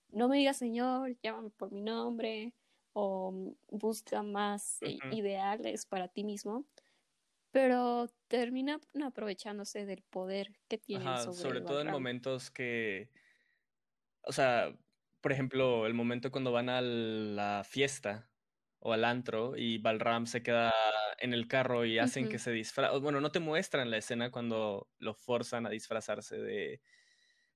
no 0.08 0.28
me 0.28 0.38
digas 0.38 0.58
señor, 0.58 1.18
llámame 1.22 1.50
por 1.50 1.72
mi 1.72 1.82
nombre 1.82 2.54
o 2.92 3.32
mm, 3.32 3.52
busca 3.68 4.22
más 4.22 4.82
eh, 4.82 5.04
ideales 5.10 5.86
para 5.86 6.08
ti 6.08 6.24
mismo. 6.24 6.66
Pero 7.52 8.08
terminan 8.28 8.80
aprovechándose 9.04 9.86
del 9.86 10.02
poder 10.04 10.60
que 10.68 10.78
tienen 10.78 11.08
Ajá, 11.08 11.18
sobre 11.18 11.34
sobre 11.34 11.60
todo 11.62 11.80
en 11.80 11.90
momentos 11.90 12.50
que, 12.50 13.10
o 14.22 14.32
sea, 14.32 14.76
por 15.26 15.32
ejemplo, 15.32 15.86
el 15.86 15.94
momento 15.94 16.30
cuando 16.30 16.52
van 16.52 16.68
a 16.68 16.80
la 16.80 17.64
fiesta 17.68 18.30
o 18.78 18.92
al 18.92 19.04
antro 19.04 19.56
y 19.56 19.78
Balram 19.78 20.24
se 20.24 20.40
queda 20.40 20.72
en 21.18 21.34
el 21.34 21.48
carro 21.48 21.84
y 21.84 21.98
hacen 21.98 22.28
que 22.28 22.38
se 22.38 22.52
disfraza. 22.52 22.96
Bueno, 22.98 23.20
no 23.20 23.32
te 23.32 23.40
muestran 23.40 23.90
la 23.90 23.96
escena 23.96 24.30
cuando 24.30 24.88
lo 24.98 25.14
forzan 25.14 25.66
a 25.66 25.70
disfrazarse 25.70 26.38
de, 26.38 26.80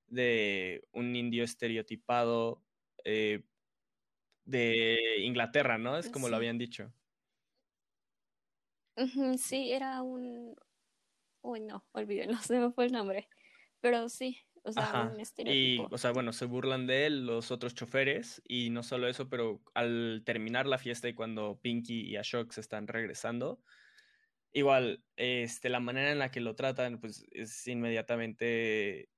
de 0.07 0.83
un 0.91 1.15
indio 1.15 1.45
estereotipado 1.45 2.61
eh, 3.05 3.45
de 4.43 5.19
Inglaterra, 5.19 5.77
¿no? 5.77 5.97
Es 5.97 6.09
como 6.09 6.27
lo 6.27 6.35
habían 6.35 6.57
dicho. 6.57 6.93
sí, 9.37 9.71
era 9.71 10.01
un... 10.01 10.57
Uy, 11.41 11.61
no, 11.61 11.85
olvídenlo, 11.93 12.37
se 12.41 12.59
me 12.59 12.69
fue 12.73 12.87
el 12.87 12.91
nombre. 12.91 13.29
Pero 13.79 14.09
sí, 14.09 14.39
o 14.63 14.71
sea, 14.71 15.11
un 15.11 15.21
Y, 15.37 15.79
o 15.89 15.97
sea, 15.97 16.11
bueno, 16.11 16.33
se 16.33 16.45
burlan 16.45 16.87
de 16.87 17.07
él 17.07 17.25
los 17.25 17.51
otros 17.51 17.73
choferes 17.73 18.41
y 18.47 18.69
no 18.69 18.83
solo 18.83 19.07
eso, 19.07 19.29
pero 19.29 19.61
al 19.73 20.23
terminar 20.25 20.67
la 20.67 20.77
fiesta 20.77 21.09
y 21.09 21.13
cuando 21.15 21.59
Pinky 21.61 22.01
y 22.01 22.15
Ashok 22.17 22.51
se 22.51 22.61
están 22.61 22.87
regresando, 22.87 23.63
igual, 24.53 25.03
este, 25.15 25.69
la 25.69 25.79
manera 25.79 26.11
en 26.11 26.19
la 26.19 26.31
que 26.31 26.41
lo 26.41 26.55
tratan, 26.55 26.99
pues 26.99 27.25
es 27.31 27.67
inmediatamente... 27.67 29.09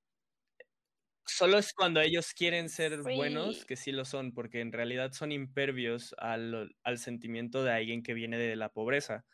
Solo 1.26 1.58
es 1.58 1.72
cuando 1.72 2.02
ellos 2.02 2.34
quieren 2.34 2.68
ser 2.68 2.98
buenos 3.02 3.64
que 3.64 3.76
sí 3.76 3.92
lo 3.92 4.04
son, 4.04 4.34
porque 4.34 4.60
en 4.60 4.72
realidad 4.72 5.12
son 5.12 5.32
impervios 5.32 6.14
al, 6.18 6.76
al 6.82 6.98
sentimiento 6.98 7.64
de 7.64 7.72
alguien 7.72 8.02
que 8.02 8.12
viene 8.12 8.36
de 8.38 8.56
la 8.56 8.70
pobreza, 8.72 9.24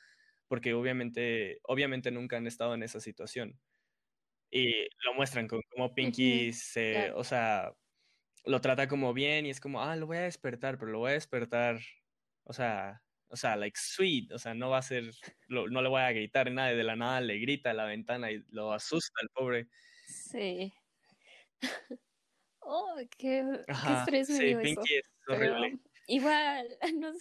porque 0.46 0.74
obviamente, 0.74 1.60
obviamente 1.64 2.12
nunca 2.12 2.36
han 2.36 2.46
estado 2.46 2.74
en 2.74 2.84
esa 2.84 3.00
situación 3.00 3.60
y 4.50 4.88
lo 5.04 5.14
muestran 5.14 5.47
con 5.47 5.61
cómo 5.71 5.95
Pinky 5.95 6.52
se, 6.52 7.12
o 7.12 7.23
sea, 7.23 7.73
lo 8.45 8.61
trata 8.61 8.88
como 8.88 9.14
bien 9.14 9.47
y 9.47 9.50
es 9.50 9.61
como, 9.61 9.83
ah, 9.83 9.97
lo 9.97 10.07
voy 10.07 10.16
a 10.16 10.23
despertar, 10.23 10.78
pero 10.78 10.90
lo 10.90 10.99
voy 10.99 11.11
a 11.11 11.14
despertar, 11.14 11.78
o 12.45 12.52
sea, 12.52 13.02
o 13.28 13.37
sea, 13.37 13.57
like 13.57 13.78
sweet, 13.78 14.33
o 14.33 14.38
sea, 14.38 14.54
no 14.54 14.71
va 14.71 14.78
a 14.78 14.83
ser, 14.83 15.11
no 15.49 15.83
le 15.83 15.88
voy 15.88 16.00
a 16.00 16.12
gritar 16.12 16.50
nada, 16.50 16.71
de 16.71 16.83
la 16.83 16.97
nada 16.97 17.21
le 17.21 17.38
grita 17.38 17.71
a 17.71 17.75
la 17.75 17.85
ventana 17.85 18.33
y 18.33 18.45
lo 18.49 18.73
asusta 18.73 19.21
el 19.23 19.28
pobre. 19.28 19.69
Sí. 20.09 20.73
oh, 22.61 22.97
qué, 23.16 23.45
qué 23.66 23.92
estrés 23.92 24.26
sí, 24.26 24.57
Pinky 24.57 24.95
es 24.97 25.11
horrible. 25.28 25.78
igual, 26.09 26.66
nos, 26.99 27.16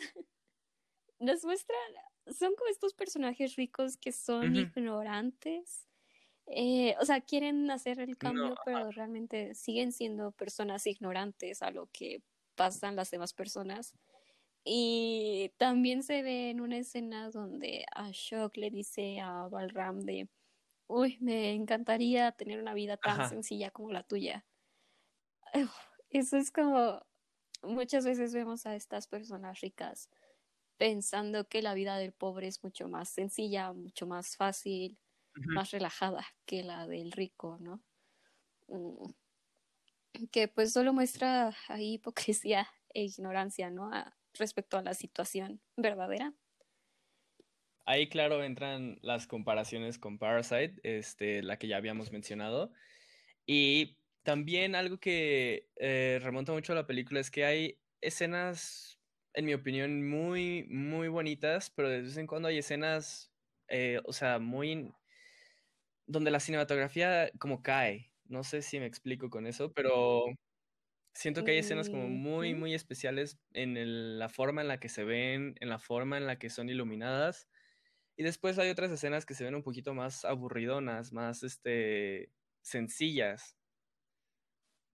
nos 1.19 1.45
muestran, 1.45 1.77
son 2.25 2.55
como 2.55 2.71
estos 2.71 2.95
personajes 2.95 3.55
ricos 3.55 3.97
que 3.97 4.11
son 4.11 4.55
ignorantes 4.55 5.88
eh, 6.51 6.95
o 6.99 7.05
sea, 7.05 7.21
quieren 7.21 7.69
hacer 7.69 7.99
el 7.99 8.17
cambio, 8.17 8.55
pero 8.65 8.89
realmente 8.89 9.53
siguen 9.53 9.91
siendo 9.91 10.31
personas 10.31 10.87
ignorantes 10.87 11.61
a 11.61 11.69
lo 11.69 11.87
que 11.91 12.23
pasan 12.55 12.95
las 12.95 13.11
demás 13.11 13.33
personas. 13.33 13.93
Y 14.63 15.51
también 15.57 16.01
se 16.01 16.23
ve 16.23 16.49
en 16.49 16.59
una 16.59 16.77
escena 16.77 17.29
donde 17.29 17.85
Ashok 17.95 18.57
le 18.57 18.71
dice 18.71 19.19
a 19.19 19.47
Balram 19.47 20.01
de, 20.01 20.27
uy, 20.87 21.17
me 21.21 21.53
encantaría 21.53 22.31
tener 22.31 22.59
una 22.59 22.73
vida 22.73 22.97
tan 22.97 23.29
sencilla 23.29 23.69
como 23.69 23.91
la 23.91 24.03
tuya. 24.03 24.45
Eso 26.09 26.37
es 26.37 26.51
como, 26.51 26.99
muchas 27.61 28.05
veces 28.05 28.33
vemos 28.33 28.65
a 28.65 28.75
estas 28.75 29.07
personas 29.07 29.61
ricas 29.61 30.09
pensando 30.77 31.47
que 31.47 31.61
la 31.61 31.73
vida 31.73 31.97
del 31.97 32.13
pobre 32.13 32.47
es 32.47 32.63
mucho 32.63 32.87
más 32.87 33.09
sencilla, 33.09 33.71
mucho 33.73 34.07
más 34.07 34.35
fácil, 34.35 34.97
más 35.47 35.71
relajada 35.71 36.25
que 36.45 36.63
la 36.63 36.87
del 36.87 37.11
rico, 37.11 37.57
¿no? 37.59 37.81
Mm, 38.67 39.11
que 40.31 40.47
pues 40.47 40.73
solo 40.73 40.93
muestra 40.93 41.55
ahí 41.67 41.93
hipocresía 41.93 42.67
e 42.93 43.03
ignorancia, 43.03 43.69
¿no? 43.69 43.91
respecto 44.33 44.77
a 44.77 44.83
la 44.83 44.93
situación 44.93 45.61
verdadera. 45.75 46.33
Ahí, 47.85 48.07
claro, 48.07 48.43
entran 48.43 48.99
las 49.01 49.25
comparaciones 49.25 49.97
con 49.97 50.19
Parasite, 50.19 50.75
este, 50.83 51.41
la 51.41 51.57
que 51.57 51.67
ya 51.67 51.77
habíamos 51.77 52.11
mencionado. 52.11 52.71
Y 53.47 53.97
también 54.23 54.75
algo 54.75 54.99
que 54.99 55.69
eh, 55.75 56.19
remonta 56.21 56.51
mucho 56.51 56.73
a 56.73 56.75
la 56.75 56.85
película 56.85 57.19
es 57.19 57.31
que 57.31 57.45
hay 57.45 57.79
escenas, 58.01 58.99
en 59.33 59.45
mi 59.45 59.55
opinión, 59.55 60.07
muy, 60.07 60.67
muy 60.69 61.07
bonitas, 61.07 61.71
pero 61.71 61.89
de 61.89 62.01
vez 62.01 62.17
en 62.17 62.27
cuando 62.27 62.47
hay 62.47 62.59
escenas, 62.59 63.33
eh, 63.67 63.99
o 64.05 64.13
sea, 64.13 64.37
muy 64.37 64.93
donde 66.09 66.31
la 66.31 66.39
cinematografía 66.39 67.31
como 67.39 67.61
cae. 67.61 68.11
No 68.25 68.43
sé 68.43 68.61
si 68.61 68.79
me 68.79 68.85
explico 68.85 69.29
con 69.29 69.47
eso, 69.47 69.71
pero 69.73 70.25
siento 71.13 71.43
que 71.43 71.51
hay 71.51 71.59
escenas 71.59 71.89
como 71.89 72.09
muy, 72.09 72.53
muy 72.55 72.73
especiales 72.73 73.39
en 73.53 74.19
la 74.19 74.29
forma 74.29 74.61
en 74.61 74.67
la 74.67 74.79
que 74.79 74.89
se 74.89 75.03
ven, 75.03 75.55
en 75.59 75.69
la 75.69 75.79
forma 75.79 76.17
en 76.17 76.27
la 76.27 76.37
que 76.37 76.49
son 76.49 76.69
iluminadas. 76.69 77.47
Y 78.17 78.23
después 78.23 78.59
hay 78.59 78.69
otras 78.69 78.91
escenas 78.91 79.25
que 79.25 79.35
se 79.35 79.45
ven 79.45 79.55
un 79.55 79.63
poquito 79.63 79.93
más 79.93 80.25
aburridonas, 80.25 81.13
más 81.13 81.43
este, 81.43 82.31
sencillas. 82.61 83.55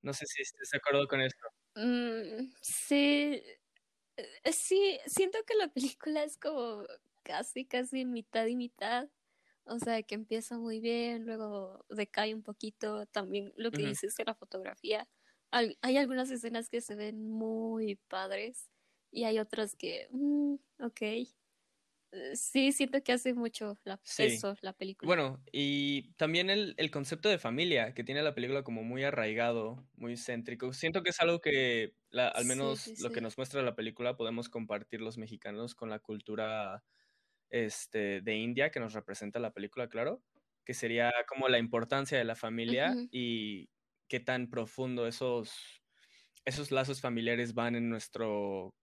No 0.01 0.13
sé 0.13 0.25
si 0.27 0.41
estás 0.41 0.69
de 0.71 0.77
acuerdo 0.77 1.07
con 1.07 1.21
esto. 1.21 1.47
Mm, 1.75 2.51
sí, 2.61 3.41
eh, 4.17 4.51
sí, 4.51 4.99
siento 5.07 5.39
que 5.47 5.55
la 5.55 5.69
película 5.69 6.23
es 6.23 6.37
como 6.37 6.83
casi, 7.23 7.65
casi 7.65 8.05
mitad 8.05 8.45
y 8.45 8.55
mitad. 8.55 9.09
O 9.65 9.79
sea, 9.79 10.03
que 10.03 10.15
empieza 10.15 10.57
muy 10.57 10.79
bien, 10.79 11.25
luego 11.25 11.85
decae 11.89 12.33
un 12.33 12.43
poquito. 12.43 13.05
También 13.07 13.53
lo 13.57 13.71
que 13.71 13.85
dices 13.85 14.15
de 14.15 14.25
la 14.25 14.35
fotografía. 14.35 15.07
hay 15.51 15.97
algunas 15.97 16.29
escenas 16.31 16.69
que 16.69 16.81
se 16.81 16.95
ven 16.95 17.27
muy 17.29 17.95
padres 18.07 18.69
y 19.11 19.23
hay 19.23 19.39
otras 19.39 19.75
que, 19.75 20.07
mm, 20.11 20.55
ok. 20.81 21.01
Eh, 22.11 22.35
sí, 22.35 22.71
siento 22.71 23.03
que 23.03 23.11
hace 23.11 23.33
mucho 23.33 23.77
la, 23.83 23.99
eso, 24.17 24.55
la 24.61 24.73
película. 24.73 25.07
Bueno, 25.07 25.43
y 25.51 26.13
también 26.13 26.49
el, 26.49 26.91
concepto 26.91 27.29
de 27.29 27.37
familia 27.37 27.93
que 27.93 28.03
tiene 28.03 28.23
la 28.23 28.35
película 28.35 28.63
como 28.63 28.83
muy 28.83 29.03
arraigado, 29.03 29.85
muy 29.95 30.15
céntrico. 30.15 30.73
Siento 30.73 31.03
que 31.03 31.09
es 31.09 31.19
algo 31.19 31.41
que, 31.41 31.95
al 32.11 32.45
menos 32.45 32.99
lo 33.01 33.11
que 33.11 33.21
nos 33.21 33.37
muestra 33.37 33.61
la 33.63 33.75
película, 33.75 34.15
podemos 34.15 34.49
compartir 34.49 35.01
los 35.01 35.17
mexicanos 35.17 35.75
con 35.75 35.89
la 35.89 35.99
cultura 35.99 36.83
este, 37.49 38.21
de 38.21 38.35
India 38.35 38.71
que 38.71 38.79
nos 38.79 38.93
representa 38.93 39.39
la 39.39 39.51
película, 39.53 39.89
claro, 39.89 40.23
que 40.65 40.73
sería 40.73 41.11
como 41.27 41.47
la 41.47 41.59
importancia 41.59 42.17
de 42.17 42.25
la 42.25 42.35
familia 42.35 42.95
y 43.11 43.69
qué 44.07 44.19
tan 44.19 44.49
profundo 44.49 45.07
esos, 45.07 45.81
esos 46.45 46.71
lazos 46.71 47.01
familiares 47.01 47.53
van 47.53 47.75
en 47.75 47.89
nuestro, 47.89 48.75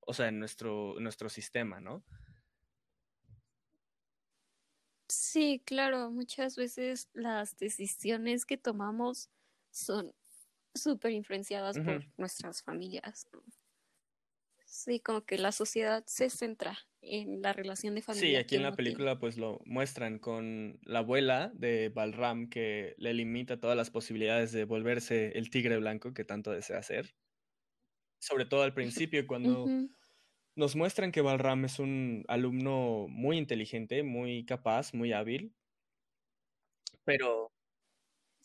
o 0.00 0.14
sea, 0.14 0.28
en 0.28 0.38
nuestro, 0.38 0.94
nuestro 1.00 1.28
sistema, 1.28 1.80
¿no? 1.80 2.04
Sí, 5.08 5.62
claro, 5.64 6.10
muchas 6.10 6.56
veces 6.56 7.08
las 7.12 7.56
decisiones 7.56 8.44
que 8.44 8.56
tomamos 8.56 9.30
son 9.70 10.12
súper 10.74 11.12
influenciadas 11.12 11.78
por 11.78 12.04
nuestras 12.16 12.62
familias. 12.62 13.28
Sí, 14.86 15.00
como 15.00 15.22
que 15.24 15.36
la 15.36 15.50
sociedad 15.52 16.04
se 16.06 16.30
centra 16.30 16.78
en 17.02 17.42
la 17.42 17.52
relación 17.52 17.96
de 17.96 18.02
familia. 18.02 18.30
Sí, 18.30 18.36
aquí 18.36 18.56
en 18.56 18.62
la 18.62 18.74
película 18.76 19.18
pues 19.18 19.36
lo 19.36 19.60
muestran 19.66 20.18
con 20.18 20.78
la 20.82 21.00
abuela 21.00 21.50
de 21.54 21.88
Balram 21.90 22.48
que 22.48 22.94
le 22.98 23.12
limita 23.14 23.60
todas 23.60 23.76
las 23.76 23.90
posibilidades 23.90 24.52
de 24.52 24.64
volverse 24.64 25.36
el 25.38 25.50
tigre 25.50 25.76
blanco 25.78 26.14
que 26.14 26.24
tanto 26.24 26.50
desea 26.52 26.82
ser. 26.82 27.14
Sobre 28.18 28.44
todo 28.46 28.62
al 28.62 28.74
principio 28.74 29.26
cuando 29.26 29.74
nos 30.56 30.76
muestran 30.76 31.12
que 31.12 31.22
Balram 31.22 31.64
es 31.66 31.78
un 31.80 32.24
alumno 32.28 33.06
muy 33.08 33.38
inteligente, 33.38 34.02
muy 34.04 34.44
capaz, 34.46 34.94
muy 34.94 35.12
hábil, 35.12 35.54
pero 37.04 37.52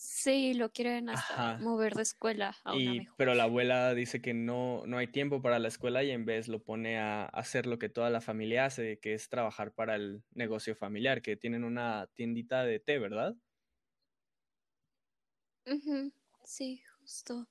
Sí, 0.03 0.55
lo 0.55 0.71
quieren 0.71 1.09
hasta 1.09 1.59
mover 1.59 1.93
de 1.93 2.01
escuela 2.01 2.55
a 2.63 2.73
una 2.73 2.95
mejor. 2.95 3.15
Pero 3.17 3.35
la 3.35 3.43
abuela 3.43 3.93
dice 3.93 4.19
que 4.19 4.33
no, 4.33 4.83
no 4.87 4.97
hay 4.97 5.05
tiempo 5.05 5.43
para 5.43 5.59
la 5.59 5.67
escuela 5.67 6.03
y 6.03 6.09
en 6.09 6.25
vez 6.25 6.47
lo 6.47 6.63
pone 6.63 6.97
a 6.97 7.25
hacer 7.25 7.67
lo 7.67 7.77
que 7.77 7.87
toda 7.87 8.09
la 8.09 8.19
familia 8.19 8.65
hace, 8.65 8.99
que 8.99 9.13
es 9.13 9.29
trabajar 9.29 9.75
para 9.75 9.95
el 9.95 10.23
negocio 10.31 10.75
familiar, 10.75 11.21
que 11.21 11.37
tienen 11.37 11.63
una 11.63 12.09
tiendita 12.15 12.63
de 12.63 12.79
té, 12.79 12.97
¿verdad? 12.97 13.35
Sí, 16.43 16.81
justo. 16.99 17.47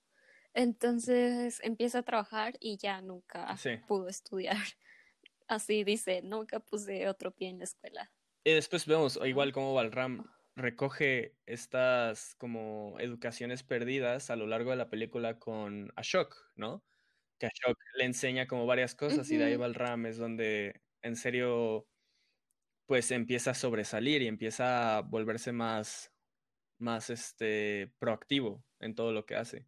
Entonces 0.55 1.61
empieza 1.63 2.01
a 2.01 2.03
trabajar 2.03 2.55
y 2.61 2.77
ya 2.79 3.01
nunca 3.01 3.57
pudo 3.87 4.09
estudiar. 4.09 4.57
Así 5.49 5.85
dice, 5.85 6.23
nunca 6.23 6.61
puse 6.61 7.09
otro 7.09 7.33
pie 7.33 7.51
en 7.51 7.59
la 7.59 7.65
escuela. 7.65 8.13
Y 8.45 8.53
después 8.53 8.87
vemos 8.87 9.19
igual 9.25 9.53
como 9.53 9.75
Balram 9.75 10.27
recoge 10.61 11.37
estas 11.47 12.35
como 12.37 12.97
educaciones 13.01 13.63
perdidas 13.63 14.31
a 14.31 14.37
lo 14.37 14.47
largo 14.47 14.71
de 14.71 14.77
la 14.77 14.91
película 14.91 15.39
con 15.39 15.93
Ashok, 15.97 16.37
¿no? 16.57 16.85
Que 17.39 17.47
Ashok 17.47 17.79
le 17.97 18.05
enseña 18.05 18.47
como 18.47 18.67
varias 18.67 18.95
cosas 18.95 19.31
y 19.31 19.37
de 19.37 19.45
ahí 19.45 19.57
Balram 19.57 20.07
es 20.07 20.19
donde 20.19 20.83
en 21.03 21.17
serio 21.17 21.89
pues 22.87 23.11
empieza 23.13 23.53
a 23.53 23.55
sobresalir 23.55 24.23
y 24.23 24.27
empieza 24.27 24.99
a 24.99 25.03
volverse 25.03 25.53
más, 25.53 26.13
más 26.79 27.09
este, 27.11 27.93
proactivo 27.99 28.65
en 28.81 28.95
todo 28.95 29.13
lo 29.13 29.25
que 29.27 29.37
hace. 29.37 29.67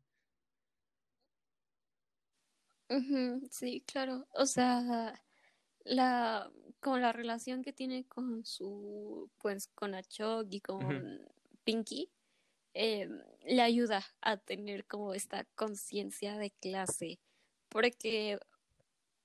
Sí, 3.51 3.85
claro. 3.87 4.27
O 4.33 4.45
sea, 4.45 5.15
la, 5.85 6.51
como 6.83 6.99
la 6.99 7.13
relación 7.13 7.63
que 7.63 7.73
tiene 7.75 8.07
con 8.07 8.45
su, 8.47 9.31
pues, 9.39 9.69
con 9.69 9.95
Achok 9.95 10.49
y 10.51 10.61
con 10.63 11.21
Pinky, 11.65 12.13
eh, 12.75 13.09
le 13.45 13.63
ayuda 13.63 14.05
a 14.23 14.39
tener 14.39 14.87
como 14.87 15.15
esta 15.15 15.45
conciencia 15.57 16.39
de 16.39 16.53
clase. 16.53 17.21
Porque 17.71 18.39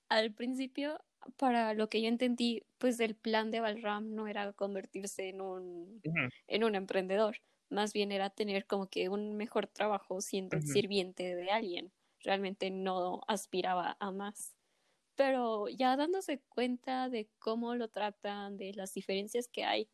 al 0.10 0.34
principio, 0.34 1.04
para 1.38 1.74
lo 1.74 1.90
que 1.90 2.02
yo 2.02 2.08
entendí, 2.10 2.64
pues 2.78 3.00
el 3.00 3.16
plan 3.16 3.52
de 3.52 3.60
Balram 3.62 4.14
no 4.16 4.28
era 4.28 4.54
convertirse 4.54 5.30
en 5.30 5.42
un, 5.42 6.06
en 6.48 6.64
un 6.64 6.76
emprendedor, 6.76 7.38
más 7.70 7.94
bien 7.94 8.12
era 8.14 8.30
tener 8.32 8.68
como 8.68 8.90
que 8.90 9.10
un 9.10 9.36
mejor 9.38 9.68
trabajo 9.68 10.22
siendo 10.22 10.58
Ujú. 10.58 10.64
sirviente 10.64 11.36
de 11.36 11.52
alguien. 11.52 11.94
Realmente 12.22 12.72
no 12.72 13.22
aspiraba 13.28 13.98
a 14.00 14.12
más. 14.12 14.57
Pero 15.18 15.68
ya 15.70 15.98
dándose 15.98 16.42
cuenta 16.50 17.10
de 17.10 17.30
cómo 17.40 17.76
lo 17.76 17.90
tratan, 17.90 18.58
de 18.58 18.74
las 18.76 18.94
diferencias 18.94 19.50
que 19.50 19.66
hay, 19.66 19.90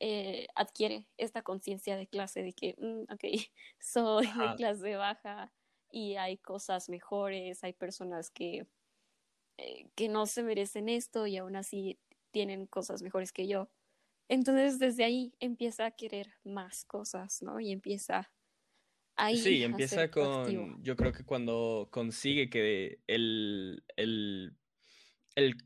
eh, 0.00 0.48
adquiere 0.54 1.08
esta 1.18 1.42
conciencia 1.42 1.96
de 1.96 2.06
clase 2.08 2.42
de 2.42 2.52
que, 2.54 2.74
mm, 2.78 3.12
ok, 3.12 3.24
soy 3.80 4.26
de 4.26 4.54
clase 4.56 4.96
baja 4.96 5.52
y 5.90 6.16
hay 6.16 6.38
cosas 6.38 6.88
mejores, 6.88 7.64
hay 7.64 7.74
personas 7.74 8.30
que, 8.30 8.66
eh, 9.58 9.90
que 9.96 10.08
no 10.08 10.26
se 10.26 10.42
merecen 10.42 10.88
esto 10.88 11.26
y 11.26 11.36
aún 11.38 11.56
así 11.56 11.98
tienen 12.32 12.66
cosas 12.66 13.02
mejores 13.02 13.32
que 13.32 13.48
yo. 13.48 13.70
Entonces 14.28 14.78
desde 14.78 15.04
ahí 15.04 15.34
empieza 15.40 15.86
a 15.86 15.92
querer 15.92 16.34
más 16.44 16.84
cosas, 16.84 17.42
¿no? 17.42 17.60
Y 17.60 17.72
empieza 17.72 18.30
ahí 19.16 19.36
Sí, 19.36 19.62
empieza 19.62 20.10
con, 20.10 20.82
yo 20.82 20.96
creo 20.96 21.12
que 21.12 21.24
cuando 21.24 21.88
consigue 21.90 22.48
que 22.50 23.00
el, 23.06 23.84
el, 23.96 24.56
el, 25.36 25.56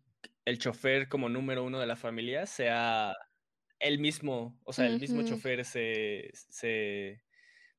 el 0.44 0.58
chofer 0.58 1.08
como 1.08 1.28
número 1.28 1.64
uno 1.64 1.78
de 1.80 1.86
la 1.86 1.96
familia 1.96 2.46
sea 2.46 3.14
él 3.80 3.98
mismo, 3.98 4.60
o 4.64 4.72
sea, 4.72 4.86
el 4.86 5.00
mismo 5.00 5.22
chofer 5.22 5.64
se, 5.64 6.30
se, 6.34 7.24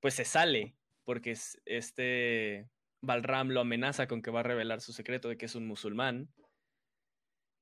pues 0.02 0.16
se 0.16 0.26
sale, 0.26 0.78
porque 1.06 1.32
es- 1.32 1.62
este 1.66 2.70
Balram 3.02 3.50
lo 3.50 3.62
amenaza 3.62 4.08
con 4.08 4.22
que 4.22 4.32
va 4.32 4.42
a 4.42 4.44
revelar 4.44 4.82
su 4.82 4.94
secreto 4.94 5.30
de 5.30 5.38
que 5.38 5.46
es 5.48 5.56
un 5.56 5.68
musulmán. 5.68 6.34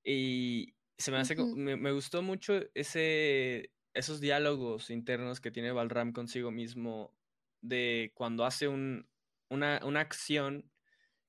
Y 0.04 0.76
se 0.98 1.12
me 1.12 1.18
hace, 1.18 1.36
me 1.56 1.92
gustó 1.92 2.22
mucho 2.22 2.54
ese, 2.74 3.74
esos 3.94 4.20
diálogos 4.22 4.90
internos 4.90 5.40
que 5.42 5.52
tiene 5.52 5.72
Balram 5.72 6.14
consigo 6.14 6.52
mismo 6.52 7.19
de 7.62 8.12
cuando 8.16 8.46
hace 8.46 8.68
un, 8.68 9.10
una, 9.50 9.80
una 9.86 10.02
acción 10.02 10.72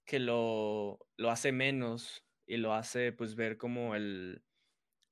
que 0.06 0.18
lo, 0.20 0.98
lo 1.16 1.30
hace 1.30 1.52
menos 1.52 2.26
y 2.46 2.58
lo 2.58 2.74
hace 2.74 3.12
pues 3.12 3.36
ver 3.36 3.58
como 3.58 3.94
el, 3.96 4.44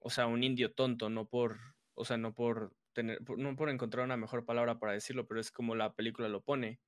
o 0.01 0.11
sea, 0.11 0.27
un 0.27 0.45
indio 0.45 0.75
tonto, 0.75 1.11
no 1.11 1.29
por, 1.29 1.59
o 1.95 2.05
sea, 2.05 2.17
no 2.19 2.35
por 2.35 2.77
tener, 2.95 3.25
por- 3.25 3.39
no 3.39 3.57
por 3.57 3.71
encontrar 3.71 4.05
una 4.05 4.17
mejor 4.17 4.47
palabra 4.47 4.79
para 4.81 4.93
decirlo, 4.95 5.27
pero 5.29 5.41
es 5.41 5.53
como 5.53 5.75
la 5.77 5.95
película 5.95 6.29
lo 6.29 6.45
pone. 6.45 6.81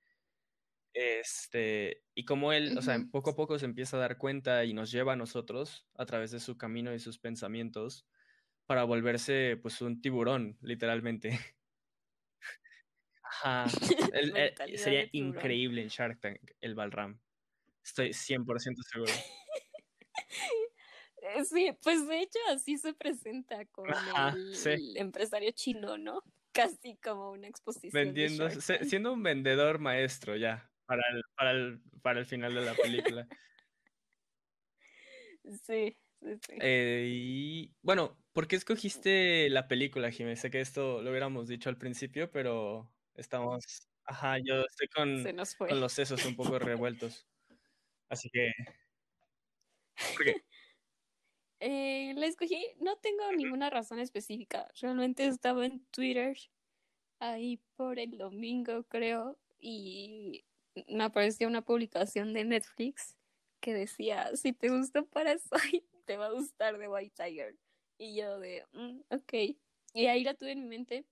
Este, 0.93 2.03
y 2.15 2.25
como 2.25 2.53
él, 2.53 2.75
o 2.77 2.83
sea, 2.83 2.99
poco 3.13 3.31
a 3.31 3.37
poco 3.37 3.59
se 3.59 3.65
empieza 3.67 3.97
a 3.97 4.01
dar 4.01 4.19
cuenta 4.19 4.65
y 4.65 4.75
nos 4.75 4.91
lleva 4.91 5.13
a 5.13 5.17
nosotros 5.17 5.89
a 5.95 6.05
través 6.07 6.33
de 6.33 6.41
su 6.41 6.59
camino 6.59 6.93
y 6.93 6.99
sus 6.99 7.19
pensamientos 7.21 8.09
para 8.67 8.85
volverse 8.85 9.59
pues 9.63 9.83
un 9.83 10.01
tiburón, 10.03 10.59
literalmente. 10.63 11.39
Ajá. 13.43 13.67
Mentalidad 14.35 14.79
sería 14.83 15.09
increíble 15.13 15.83
en 15.83 15.89
Shark 15.89 16.21
Tank, 16.21 16.53
el 16.61 16.75
Balram. 16.75 17.21
Estoy 17.85 18.13
100% 18.13 18.83
seguro. 18.83 19.13
Eh, 21.23 21.45
Sí, 21.45 21.71
pues 21.83 22.07
de 22.09 22.23
hecho 22.23 22.39
así 22.49 22.79
se 22.79 22.95
presenta 22.95 23.67
con 23.67 23.91
Ajá, 23.91 24.33
el, 24.35 24.55
sí. 24.55 24.95
empresario 24.97 25.51
chino, 25.51 25.99
¿no? 25.99 26.23
Casi 26.53 26.97
como 26.97 27.33
una 27.33 27.47
exposición 27.47 27.93
Vendiendo, 27.93 28.49
se- 28.51 28.85
siendo 28.87 29.13
un 29.13 29.23
vendedor 29.23 29.79
maestro 29.81 30.37
ya, 30.37 30.73
para 30.87 31.03
el, 31.13 31.23
para 31.37 31.51
el, 31.51 31.81
para 32.03 32.21
el 32.21 32.27
final 32.27 32.55
de 32.55 32.61
la 32.63 32.75
película. 32.75 33.29
Sí, 35.45 35.97
sí, 36.21 36.35
sí. 36.47 36.55
Eh, 36.61 37.09
y 37.11 37.75
bueno, 37.83 38.17
¿por 38.33 38.47
qué 38.47 38.57
escogiste 38.57 39.49
la 39.51 39.69
película, 39.69 40.11
Jiménez? 40.11 40.41
Sé 40.41 40.51
que 40.51 40.61
esto 40.61 41.03
lo 41.03 41.11
hubiéramos 41.11 41.49
dicho 41.49 41.69
al 41.69 41.79
principio, 41.79 42.31
pero 42.31 42.93
estamos, 43.21 43.65
ajá, 44.05 44.39
yo 44.39 44.63
estoy 44.69 44.89
con, 44.89 45.33
con 45.67 45.81
los 45.81 45.93
sesos 45.93 46.25
un 46.27 46.37
poco 46.37 46.59
revueltos. 46.59 47.27
Así 48.11 48.31
que, 48.31 48.53
¿por 50.15 50.25
qué? 50.25 50.35
Eh, 51.61 52.15
la 52.17 52.27
escogí, 52.27 52.67
no 52.81 52.97
tengo 52.99 53.31
ninguna 53.33 53.69
razón 53.71 53.99
específica. 53.99 54.69
Realmente 54.81 55.27
estaba 55.27 55.67
en 55.67 55.85
Twitter 55.87 56.37
ahí 57.21 57.59
por 57.77 57.99
el 57.99 58.19
domingo, 58.19 58.85
creo, 58.85 59.39
y 59.59 60.45
me 60.89 61.05
apareció 61.05 61.49
una 61.49 61.63
publicación 61.65 62.33
de 62.35 62.45
Netflix 62.45 63.17
que 63.61 63.75
decía, 63.75 64.37
si 64.37 64.53
te 64.55 64.71
gusta 64.71 65.03
Parasite, 65.05 65.51
te 66.07 66.17
va 66.19 66.27
a 66.29 66.33
gustar 66.33 66.79
The 66.79 66.89
White 66.89 67.15
Tiger. 67.25 67.59
Y 67.99 68.17
yo 68.17 68.39
de, 68.41 68.67
"Mm, 68.73 69.01
ok. 69.11 69.35
Y 69.95 70.07
ahí 70.07 70.25
la 70.25 70.35
tuve 70.35 70.53
en 70.53 70.63
mi 70.63 70.69
mente. 70.69 71.07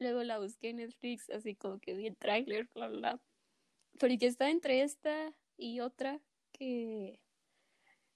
Luego 0.00 0.22
la 0.22 0.38
busqué 0.38 0.70
en 0.70 0.76
Netflix, 0.76 1.28
así 1.28 1.54
como 1.54 1.78
que 1.78 1.94
vi 1.94 2.06
el 2.06 2.16
tráiler, 2.16 2.68
bla, 2.74 2.88
bla, 2.88 2.98
bla. 2.98 3.20
Pero 3.98 4.12
y 4.14 4.18
que 4.18 4.26
está 4.26 4.50
entre 4.50 4.82
esta 4.82 5.34
y 5.58 5.80
otra 5.80 6.20
que... 6.52 7.20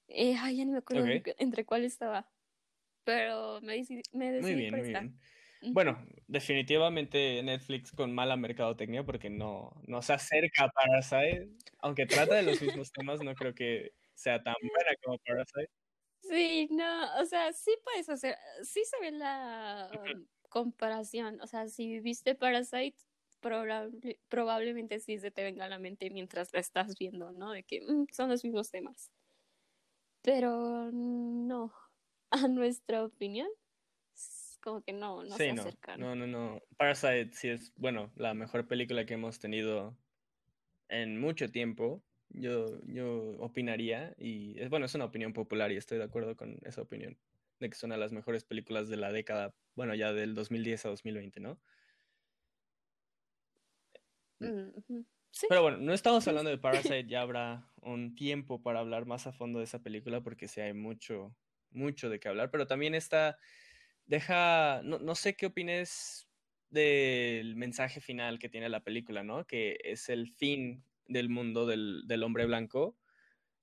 Eh, 0.08 0.34
ay, 0.38 0.56
ya 0.56 0.64
ni 0.64 0.72
me 0.72 0.78
acuerdo 0.78 1.06
entre- 1.38 1.64
cuál 1.66 1.84
estaba. 1.84 2.26
Pero 3.04 3.60
me 3.60 3.76
decidí, 3.76 4.00
me 4.12 4.32
decidí 4.32 4.52
Muy 4.52 4.60
bien, 4.60 4.70
por 4.70 4.78
muy 4.80 4.88
esta. 4.88 5.00
bien. 5.00 5.20
Bueno, 5.74 6.06
definitivamente 6.26 7.42
Netflix 7.42 7.92
con 7.92 8.14
mala 8.14 8.36
mercadotecnia 8.36 9.04
porque 9.04 9.28
no, 9.28 9.72
no 9.86 10.00
se 10.00 10.14
acerca 10.14 10.64
a 10.64 10.70
Parasite, 10.70 11.50
aunque 11.80 12.06
trata 12.06 12.34
de 12.34 12.42
los 12.42 12.62
mismos 12.62 12.92
temas, 12.92 13.22
no 13.22 13.34
creo 13.34 13.54
que 13.54 13.92
sea 14.14 14.42
tan 14.42 14.54
buena 14.60 14.96
como 15.02 15.18
Parasite. 15.18 15.70
Sí, 16.22 16.68
no, 16.70 17.20
o 17.20 17.26
sea, 17.26 17.52
sí 17.52 17.76
puedes 17.84 18.08
hacer, 18.08 18.36
sí 18.62 18.82
se 18.84 18.98
ve 19.00 19.10
la 19.12 19.90
um, 19.92 20.26
comparación, 20.54 21.40
o 21.42 21.46
sea, 21.48 21.68
si 21.68 22.00
viste 22.00 22.34
Parasite, 22.36 22.96
probable- 23.42 24.20
probablemente 24.28 25.00
sí 25.00 25.18
se 25.18 25.32
te 25.32 25.42
venga 25.44 25.64
a 25.66 25.68
la 25.68 25.80
mente 25.80 26.10
mientras 26.10 26.52
la 26.52 26.60
estás 26.60 26.96
viendo, 26.98 27.32
¿no? 27.32 27.50
De 27.52 27.64
que 27.64 27.80
mm, 27.82 28.06
son 28.12 28.30
los 28.30 28.44
mismos 28.44 28.70
temas. 28.70 29.10
Pero 30.22 30.90
no, 30.92 31.72
a 32.30 32.48
nuestra 32.48 33.04
opinión, 33.04 33.48
como 34.60 34.82
que 34.82 34.92
no, 34.92 35.22
no 35.24 35.38
Sí, 35.38 35.44
se 35.44 35.52
no, 35.52 35.70
acercan. 35.70 36.08
no, 36.08 36.14
no, 36.14 36.26
no. 36.26 36.60
Parasite 36.76 37.30
sí 37.32 37.48
es, 37.48 37.72
bueno, 37.76 38.12
la 38.16 38.34
mejor 38.34 38.66
película 38.68 39.04
que 39.06 39.14
hemos 39.14 39.38
tenido 39.38 39.98
en 40.88 41.20
mucho 41.20 41.50
tiempo. 41.50 42.04
Yo, 42.30 42.80
yo 42.86 43.38
opinaría, 43.40 44.14
y 44.18 44.58
es 44.60 44.70
bueno, 44.70 44.86
es 44.86 44.94
una 44.96 45.06
opinión 45.06 45.32
popular 45.34 45.72
y 45.72 45.76
estoy 45.76 45.98
de 45.98 46.04
acuerdo 46.04 46.36
con 46.36 46.58
esa 46.64 46.82
opinión, 46.82 47.18
de 47.64 47.70
que 47.70 47.76
es 47.76 47.82
una 47.82 47.96
de 47.96 48.00
las 48.00 48.12
mejores 48.12 48.44
películas 48.44 48.88
de 48.88 48.96
la 48.96 49.12
década, 49.12 49.54
bueno, 49.74 49.94
ya 49.94 50.12
del 50.12 50.34
2010 50.34 50.86
a 50.86 50.88
2020, 50.90 51.40
¿no? 51.40 51.60
Mm. 54.38 55.04
Sí, 55.30 55.46
Pero 55.48 55.62
bueno, 55.62 55.78
no 55.78 55.92
estamos 55.92 56.28
hablando 56.28 56.50
de 56.50 56.58
Parasite, 56.58 57.06
ya 57.08 57.22
habrá 57.22 57.68
un 57.80 58.14
tiempo 58.14 58.62
para 58.62 58.78
hablar 58.78 59.04
más 59.04 59.26
a 59.26 59.32
fondo 59.32 59.58
de 59.58 59.64
esa 59.64 59.82
película 59.82 60.20
porque 60.20 60.46
sí 60.46 60.60
hay 60.60 60.74
mucho, 60.74 61.34
mucho 61.70 62.08
de 62.08 62.20
qué 62.20 62.28
hablar, 62.28 62.52
pero 62.52 62.68
también 62.68 62.94
está, 62.94 63.36
deja, 64.06 64.80
no, 64.84 65.00
no 65.00 65.16
sé 65.16 65.34
qué 65.34 65.46
opines 65.46 66.28
del 66.70 67.56
mensaje 67.56 68.00
final 68.00 68.38
que 68.38 68.48
tiene 68.48 68.68
la 68.68 68.84
película, 68.84 69.24
¿no? 69.24 69.44
Que 69.44 69.78
es 69.82 70.08
el 70.08 70.28
fin 70.28 70.84
del 71.06 71.28
mundo 71.28 71.66
del, 71.66 72.02
del 72.06 72.22
hombre 72.22 72.46
blanco 72.46 72.96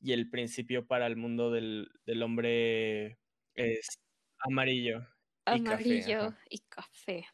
y 0.01 0.11
el 0.11 0.29
principio 0.29 0.87
para 0.87 1.07
el 1.07 1.15
mundo 1.15 1.51
del, 1.51 1.89
del 2.05 2.23
hombre 2.23 3.20
es 3.55 3.87
amarillo 4.39 4.99
y 4.99 5.63
café. 5.63 5.73
amarillo 5.73 6.33
y 6.49 6.59
café. 6.69 7.25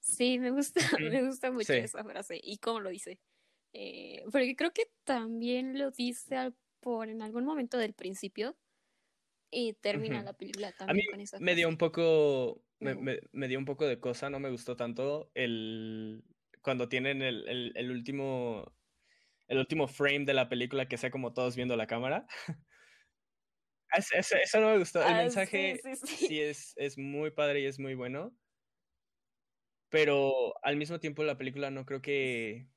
Sí, 0.00 0.38
me 0.38 0.50
gusta, 0.50 0.80
me 1.00 1.22
gusta 1.24 1.50
mucho 1.50 1.72
sí. 1.72 1.78
esa 1.80 2.04
frase 2.04 2.40
y 2.42 2.58
cómo 2.58 2.80
lo 2.80 2.90
dice. 2.90 3.18
Eh, 3.72 4.22
porque 4.32 4.56
creo 4.56 4.72
que 4.72 4.90
también 5.04 5.78
lo 5.78 5.90
dice 5.90 6.36
al- 6.36 6.56
por 6.80 7.08
en 7.08 7.20
algún 7.22 7.44
momento 7.44 7.78
del 7.78 7.94
principio 7.94 8.56
y 9.50 9.72
termina 9.74 10.22
la 10.22 10.32
película 10.34 10.68
A 10.68 10.70
mí 10.70 10.76
también 10.78 11.10
con 11.10 11.20
esa 11.20 11.40
me 11.40 11.54
dio 11.54 11.66
frase. 11.66 11.72
un 11.72 11.78
poco, 11.78 12.64
me, 12.78 12.92
Ujú. 12.92 13.02
me- 13.02 13.20
me 13.32 13.48
dio 13.48 13.58
un 13.58 13.64
poco 13.64 13.86
de 13.86 13.98
cosa, 14.00 14.30
no 14.30 14.38
me 14.38 14.50
gustó 14.50 14.76
tanto 14.76 15.30
el 15.34 16.22
cuando 16.62 16.88
tienen 16.88 17.22
el, 17.22 17.48
el- 17.48 17.72
el 17.76 17.90
último, 17.90 18.76
el 19.48 19.58
último 19.58 19.88
frame 19.88 20.24
de 20.24 20.34
la 20.34 20.48
película 20.48 20.88
que 20.88 20.96
sea 20.98 21.10
como 21.10 21.32
todos 21.32 21.56
viendo 21.56 21.76
la 21.76 21.86
cámara. 21.86 22.26
Es- 23.92 24.12
es- 24.12 24.32
eso 24.32 24.60
no 24.60 24.70
me 24.72 24.78
gustó. 24.78 25.02
El 25.04 25.14
Ah, 25.14 25.16
mensaje 25.16 25.82
sí, 25.82 25.96
sí. 25.96 25.96
sí 26.14 26.40
es, 26.40 26.72
es 26.76 26.98
muy 26.98 27.30
padre 27.30 27.60
y 27.60 27.66
es 27.66 27.78
muy 27.78 27.94
bueno, 27.94 28.36
pero 29.88 30.54
al 30.64 30.76
mismo 30.76 31.00
tiempo 31.00 31.22
la 31.24 31.38
película 31.38 31.70
no 31.70 31.86
creo 31.86 32.02
que 32.02 32.68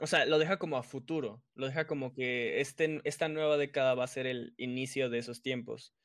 O 0.00 0.06
sea, 0.06 0.26
lo 0.26 0.38
deja 0.38 0.58
como 0.58 0.78
a 0.78 0.82
futuro, 0.84 1.44
lo 1.54 1.66
deja 1.68 1.86
como 1.88 2.14
que 2.14 2.60
este, 2.62 3.00
esta 3.04 3.28
nueva 3.30 3.58
década 3.58 3.94
va 3.96 4.04
a 4.04 4.08
ser 4.08 4.26
el 4.28 4.54
inicio 4.58 5.10
de 5.10 5.18
esos 5.20 5.42
tiempos, 5.42 5.96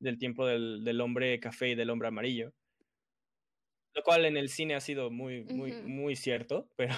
del 0.00 0.18
tiempo 0.18 0.46
del, 0.46 0.84
del 0.84 1.00
hombre 1.02 1.40
café 1.40 1.70
y 1.70 1.76
del 1.76 1.90
hombre 1.90 2.08
amarillo. 2.08 2.54
Lo 3.94 4.02
cual 4.02 4.24
en 4.24 4.36
el 4.36 4.48
cine 4.50 4.74
ha 4.74 4.80
sido 4.80 5.10
muy, 5.10 5.44
muy, 5.44 5.78
muy 5.82 6.16
cierto, 6.16 6.70
pero 6.76 6.94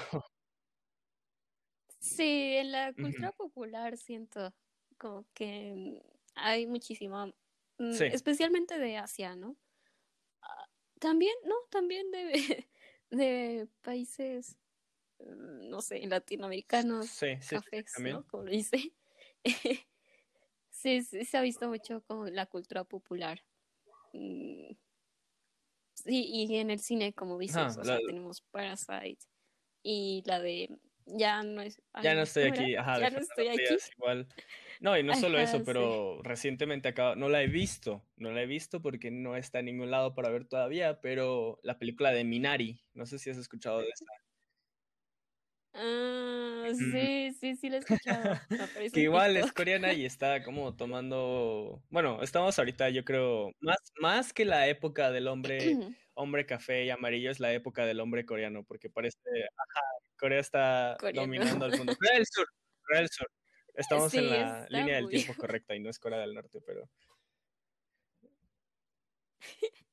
Sí, 2.01 2.57
en 2.57 2.73
la 2.73 2.95
cultura 2.95 3.33
popular 3.33 3.97
siento 3.97 4.55
como 4.99 5.27
que 5.35 6.03
hay 6.37 6.67
muchísima, 6.67 7.27
mm, 7.79 7.99
Sí. 7.99 8.07
especialmente 8.11 8.79
de 8.79 8.99
Asia, 8.99 9.37
¿no? 9.37 9.59
Ah, 10.43 10.67
También, 11.01 11.35
no, 11.45 11.55
también 11.71 12.11
de, 12.11 12.33
de 13.11 13.69
países, 13.83 14.59
mm, 15.21 15.71
no 15.71 15.83
sé, 15.83 16.07
latinoamericanos, 16.09 17.13
sí, 17.13 17.39
sí, 17.41 17.57
cafés. 17.63 18.01
¿no? 18.05 18.27
Como 18.27 18.45
lo 18.45 18.51
dice. 18.53 18.95
Sí, 20.71 21.03
sí, 21.03 21.25
se 21.25 21.39
ha 21.39 21.43
visto 21.43 21.69
mucho 21.69 22.03
como 22.05 22.27
la 22.27 22.47
cultura 22.47 22.85
popular. 22.85 23.45
Mm, 24.13 24.73
Sí, 25.95 26.27
y 26.29 26.57
en 26.57 26.71
el 26.71 26.79
cine, 26.81 27.15
como 27.15 27.39
dices, 27.39 27.77
o 27.79 27.85
sea, 27.85 28.01
tenemos 28.01 28.43
Parasite 28.43 29.25
y 29.83 30.23
la 30.27 30.41
de 30.41 30.79
ya 31.07 31.43
no 31.43 31.61
es. 31.63 31.81
Ya 32.03 32.15
no 32.15 32.23
estoy 32.23 32.45
aquí, 32.45 32.77
ajá, 32.77 32.99
Ya 33.01 33.11
no 33.11 33.19
estoy 33.19 33.49
aquí. 33.49 33.77
Igual. 33.97 34.29
No, 34.81 34.99
y 34.99 35.03
no 35.03 35.15
solo 35.15 35.39
eso, 35.39 35.59
sí. 35.59 35.65
pero 35.65 36.23
recientemente 36.23 36.89
acabo, 36.89 37.17
no 37.17 37.29
la 37.31 37.43
he 37.43 37.47
visto, 37.49 38.05
no 38.17 38.31
la 38.33 38.43
he 38.43 38.47
visto 38.47 38.83
porque 38.83 39.11
no 39.11 39.37
está 39.37 39.61
en 39.61 39.67
ningún 39.67 39.91
lado 39.91 40.15
para 40.15 40.29
ver 40.31 40.47
todavía, 40.47 41.01
pero 41.01 41.59
la 41.63 41.79
película 41.79 42.13
de 42.13 42.25
Minari, 42.25 42.83
no 42.93 43.07
sé 43.07 43.19
si 43.19 43.31
has 43.31 43.39
escuchado 43.39 43.81
de 43.81 43.89
esa. 43.89 44.05
Ah, 45.75 46.69
Ujú. 46.79 46.85
sí, 46.91 47.33
sí, 47.39 47.55
sí, 47.57 47.69
la 47.69 47.77
he 47.77 47.79
escuchado. 47.81 48.41
Que 48.93 49.01
igual 49.03 49.37
es 49.37 49.53
coreana 49.53 49.93
y 49.93 50.05
está 50.05 50.43
como 50.43 50.77
tomando, 50.77 51.85
bueno, 51.91 52.23
estamos 52.23 52.59
ahorita, 52.59 52.89
yo 52.91 53.05
creo, 53.05 53.51
más, 53.61 53.79
más 54.01 54.33
que 54.33 54.45
la 54.45 54.69
época 54.69 55.11
del 55.11 55.29
hombre, 55.29 55.81
hombre 56.15 56.47
café 56.47 56.85
y 56.85 56.91
amarillo, 56.91 57.31
es 57.31 57.41
la 57.41 57.53
época 57.53 57.85
del 57.87 58.01
hombre 58.01 58.25
coreano, 58.27 58.65
porque 58.65 58.91
parece, 58.91 59.19
ajá, 59.57 59.81
Corea 60.19 60.41
está 60.41 60.97
dominando 61.15 61.65
al 61.67 61.77
mundo. 61.77 61.97
Corea 62.01 62.15
del 62.17 62.27
Sur, 62.27 62.47
Corea 62.83 63.01
del 63.01 63.11
Sur. 63.11 63.31
Estamos 63.75 64.15
en 64.15 64.31
la 64.31 64.67
línea 64.71 64.97
del 64.97 65.09
tiempo 65.09 65.35
correcta 65.35 65.75
y 65.75 65.81
no 65.81 65.91
es 65.91 65.99
Corea 65.99 66.21
del 66.21 66.35
Norte, 66.35 66.61
pero 66.65 66.89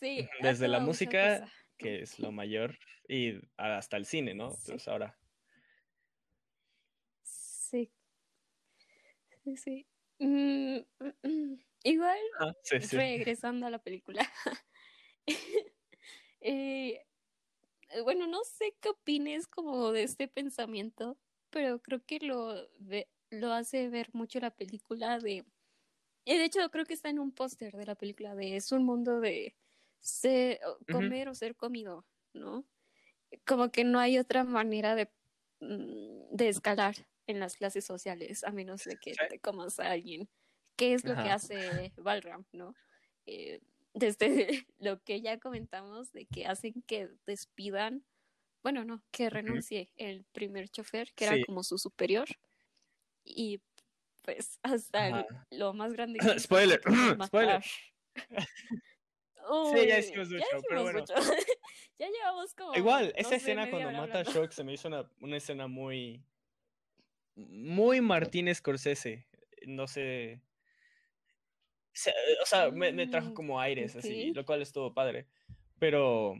Sí, 0.00 0.28
ha 0.40 0.42
desde 0.48 0.68
la 0.68 0.80
música, 0.80 1.40
cosa, 1.40 1.44
¿no? 1.46 1.50
que 1.78 2.02
es 2.02 2.18
lo 2.18 2.32
mayor, 2.32 2.78
y 3.08 3.40
hasta 3.56 3.96
el 3.96 4.06
cine, 4.06 4.34
¿no? 4.34 4.50
Sí. 4.50 4.72
Pues 4.72 4.88
ahora. 4.88 5.18
Sí. 7.22 7.90
Sí, 9.44 9.56
sí. 9.56 9.86
Mm, 10.18 10.76
mm, 10.98 11.12
mm. 11.22 11.64
Igual, 11.84 12.18
Ah, 12.40 12.52
sí, 12.62 12.80
sí. 12.80 12.96
regresando 12.96 13.66
a 13.66 13.70
la 13.70 13.78
película. 13.82 14.30
Eh, 16.46 17.00
bueno, 18.02 18.26
no 18.26 18.42
sé 18.44 18.76
qué 18.80 18.90
opines 18.90 19.46
como 19.46 19.92
de 19.92 20.02
este 20.04 20.28
pensamiento, 20.28 21.18
pero 21.50 21.80
creo 21.82 22.04
que 22.04 22.18
lo, 22.20 22.54
ve- 22.80 23.08
lo 23.30 23.52
hace 23.52 23.88
ver 23.88 24.10
mucho 24.12 24.40
la 24.40 24.50
película 24.50 25.18
de... 25.18 25.44
Y 26.24 26.38
de 26.38 26.44
hecho 26.44 26.70
creo 26.70 26.84
que 26.86 26.94
está 26.94 27.10
en 27.10 27.18
un 27.18 27.32
póster 27.32 27.74
de 27.76 27.86
la 27.86 27.94
película 27.96 28.34
de 28.34 28.56
es 28.56 28.72
un 28.72 28.84
mundo 28.84 29.20
de 29.20 29.56
ser, 30.00 30.60
comer 30.90 31.28
o 31.28 31.34
ser 31.34 31.56
comido, 31.56 32.06
¿no? 32.32 32.64
Como 33.46 33.70
que 33.70 33.84
no 33.84 33.98
hay 33.98 34.18
otra 34.18 34.44
manera 34.44 34.94
de, 34.94 35.10
mm, 35.60 36.34
de 36.36 36.48
escalar 36.48 36.96
en 37.26 37.40
las 37.40 37.56
clases 37.56 37.84
sociales 37.84 38.44
a 38.44 38.50
menos 38.52 38.84
de 38.84 38.96
que 38.98 39.14
te 39.28 39.38
comas 39.40 39.80
a 39.80 39.90
alguien. 39.90 40.28
¿Qué 40.76 40.94
es 40.94 41.04
lo 41.04 41.14
que 41.16 41.30
hace 41.30 41.92
Balram, 41.96 42.46
no? 42.52 42.74
Eh, 43.26 43.60
desde 43.94 44.66
lo 44.78 45.00
que 45.02 45.20
ya 45.20 45.38
comentamos 45.38 46.12
de 46.12 46.26
que 46.26 46.46
hacen 46.46 46.82
que 46.86 47.08
despidan, 47.26 48.04
bueno, 48.62 48.84
no, 48.84 49.02
que 49.10 49.30
renuncie 49.30 49.90
el 49.96 50.24
primer 50.32 50.68
chofer, 50.68 51.12
que 51.14 51.24
era 51.24 51.36
como 51.46 51.62
su 51.62 51.78
superior, 51.78 52.28
y 53.24 53.60
pues 54.22 54.58
hasta 54.62 55.08
el- 55.08 55.26
lo 55.50 55.72
más 55.72 55.92
grande 55.92 56.18
que 56.36 56.38
Spoiler, 56.40 56.80
spoiler. 57.26 57.62
Sí, 59.72 59.86
ya 59.86 59.98
hicimos 59.98 60.30
ya 60.30 60.36
mucho, 60.38 60.66
pero 60.68 60.82
bueno. 60.82 61.00
mucho. 61.00 61.14
ya 61.98 62.08
llevamos 62.08 62.54
como. 62.54 62.74
Igual, 62.74 63.12
esa 63.16 63.34
escena 63.36 63.68
cuando 63.68 63.90
mata 63.92 64.20
a. 64.20 64.22
Shock 64.22 64.50
se 64.52 64.64
me 64.64 64.72
hizo 64.72 64.88
una, 64.88 65.08
una 65.20 65.36
escena 65.36 65.66
muy. 65.66 66.24
Muy 67.36 68.00
Martín 68.00 68.52
Scorsese. 68.54 69.26
No 69.66 69.86
sé. 69.86 70.40
Se- 71.94 72.12
O 72.42 72.46
sea, 72.46 72.70
me, 72.70 72.92
me 72.92 73.06
trajo 73.06 73.30
Mm, 73.30 73.34
como 73.34 73.60
aires 73.60 73.96
así, 73.96 74.32
lo 74.34 74.44
cual 74.44 74.60
estuvo 74.62 74.92
padre. 74.92 75.26
Pero. 75.78 76.34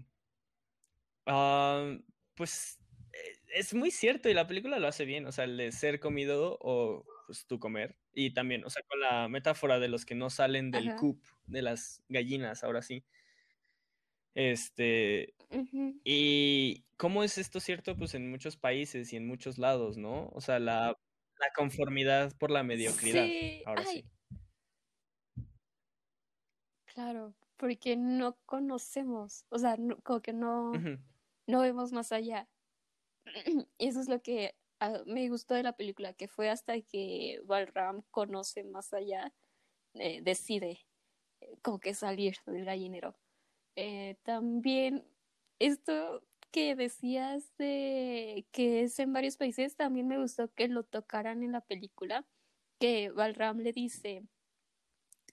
ah, 1.26 1.96
pues. 2.34 2.78
eh, 3.12 3.38
Es 3.56 3.72
muy 3.74 3.90
cierto 3.90 4.28
y 4.28 4.34
la 4.34 4.46
película 4.46 4.78
lo 4.78 4.88
hace 4.88 5.04
bien. 5.04 5.26
O 5.26 5.32
sea, 5.32 5.44
el 5.44 5.56
de 5.56 5.72
ser 5.72 6.00
comido 6.00 6.58
o 6.60 7.04
pues 7.26 7.46
tú 7.46 7.58
comer. 7.58 7.96
Y 8.12 8.34
también, 8.34 8.64
o 8.64 8.70
sea, 8.70 8.82
con 8.86 9.00
la 9.00 9.28
metáfora 9.28 9.78
de 9.78 9.88
los 9.88 10.04
que 10.04 10.14
no 10.14 10.28
salen 10.30 10.70
del 10.70 10.88
Ajá. 10.88 10.96
coop, 10.96 11.22
de 11.46 11.62
las 11.62 12.02
gallinas, 12.08 12.62
ahora 12.64 12.82
sí. 12.82 13.04
Este. 14.34 15.34
Y 16.04 16.84
cómo 16.96 17.22
es 17.22 17.38
esto 17.38 17.60
cierto, 17.60 17.96
pues 17.96 18.14
en 18.14 18.30
muchos 18.30 18.56
países 18.56 19.12
y 19.12 19.16
en 19.16 19.26
muchos 19.26 19.58
lados, 19.58 19.96
¿no? 19.96 20.28
O 20.32 20.40
sea, 20.40 20.58
la, 20.58 20.88
la 21.38 21.46
conformidad 21.56 22.36
por 22.38 22.50
la 22.50 22.62
mediocridad. 22.64 23.24
Sí, 23.26 23.62
Ahora 23.64 23.84
ay, 23.86 24.02
sí. 24.02 24.04
Claro, 26.94 27.34
porque 27.56 27.96
no 27.96 28.36
conocemos, 28.46 29.46
o 29.50 29.58
sea, 29.58 29.76
no- 29.76 30.00
como 30.02 30.20
que 30.22 30.32
no, 30.32 30.72
no 31.46 31.60
vemos 31.60 31.92
más 31.92 32.12
allá. 32.12 32.48
Y 33.78 33.88
eso 33.88 34.00
es 34.00 34.08
lo 34.08 34.22
que 34.22 34.56
ah, 34.80 35.02
me 35.06 35.28
gustó 35.28 35.54
de 35.54 35.62
la 35.62 35.76
película, 35.76 36.14
que 36.14 36.28
fue 36.28 36.50
hasta 36.50 36.80
que 36.82 37.40
Balram 37.44 38.02
conoce 38.10 38.64
más 38.64 38.92
allá, 38.94 39.34
eh, 39.94 40.20
decide 40.22 40.80
eh, 41.40 41.58
como 41.62 41.80
que 41.80 41.94
salir 41.94 42.36
del 42.46 42.64
gallinero. 42.66 43.16
Eh, 43.76 44.16
también 44.24 45.06
esto 45.60 46.24
que 46.52 46.76
decías 46.76 47.56
de 47.58 48.46
que 48.52 48.82
es 48.84 48.98
en 49.00 49.12
varios 49.12 49.36
países, 49.36 49.76
también 49.76 50.08
me 50.08 50.18
gustó 50.20 50.52
que 50.54 50.68
lo 50.68 50.84
tocaran 50.84 51.42
en 51.42 51.52
la 51.52 51.62
película, 51.62 52.26
que 52.80 53.10
Balram 53.10 53.58
le 53.60 53.72
dice, 53.72 54.24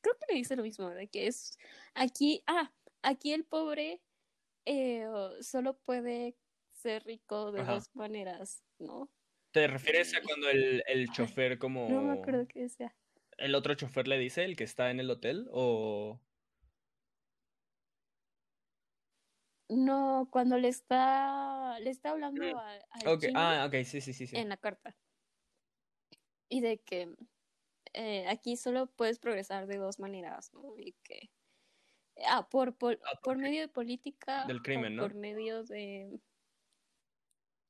creo 0.01 0.15
que 0.19 0.33
le 0.33 0.37
dice 0.39 0.55
lo 0.55 0.63
mismo, 0.63 0.89
de 0.89 1.07
que 1.07 1.27
es 1.27 1.57
aquí, 1.93 2.43
ah, 2.47 2.71
aquí 3.01 3.33
el 3.33 3.45
pobre 3.45 4.01
eh, 4.65 5.07
solo 5.41 5.77
puede 5.77 6.35
ser 6.71 7.03
rico 7.05 7.51
de 7.51 7.61
Ajá. 7.61 7.75
dos 7.75 7.89
maneras, 7.95 8.63
¿no? 8.79 9.09
¿Te 9.51 9.67
refieres 9.67 10.15
a 10.15 10.21
cuando 10.21 10.49
el, 10.49 10.83
el 10.87 11.11
chofer 11.11 11.57
como... 11.59 11.89
No 11.89 12.01
me 12.01 12.13
acuerdo 12.13 12.47
qué 12.47 12.61
decía. 12.61 12.95
el 13.37 13.55
otro 13.55 13.73
chofer 13.75 14.07
le 14.07 14.17
dice, 14.17 14.45
el 14.45 14.55
que 14.55 14.63
está 14.63 14.91
en 14.91 14.99
el 14.99 15.09
hotel? 15.09 15.47
¿O...? 15.51 16.19
No, 19.69 20.27
cuando 20.31 20.57
le 20.57 20.67
está, 20.67 21.79
le 21.79 21.89
está 21.89 22.11
hablando 22.11 22.43
Mm, 22.43 22.57
a- 22.57 22.79
Ah, 23.35 23.65
ok, 23.67 23.73
sí, 23.85 24.01
sí, 24.01 24.13
sí, 24.13 24.27
sí. 24.27 24.35
en 24.37 24.49
la 24.49 24.57
carta. 24.57 24.95
Y 26.49 26.59
de 26.59 26.79
que 26.79 27.09
eh, 27.93 28.25
aquí 28.27 28.57
solo 28.57 28.87
puedes 28.87 29.19
progresar 29.19 29.67
de 29.67 29.77
dos 29.77 29.99
maneras, 29.99 30.53
¿no? 30.53 30.77
Y 30.77 30.93
que, 31.03 31.29
ah, 32.27 32.47
por, 32.49 32.75
por, 32.75 32.99
Ah, 33.05 33.19
por 33.23 33.37
medio 33.37 33.61
de 33.61 33.67
política 33.67 34.45
Del 34.45 34.61
crimen, 34.61 34.95
¿no? 34.95 35.03
por 35.03 35.13
medio 35.13 35.63
de 35.63 36.19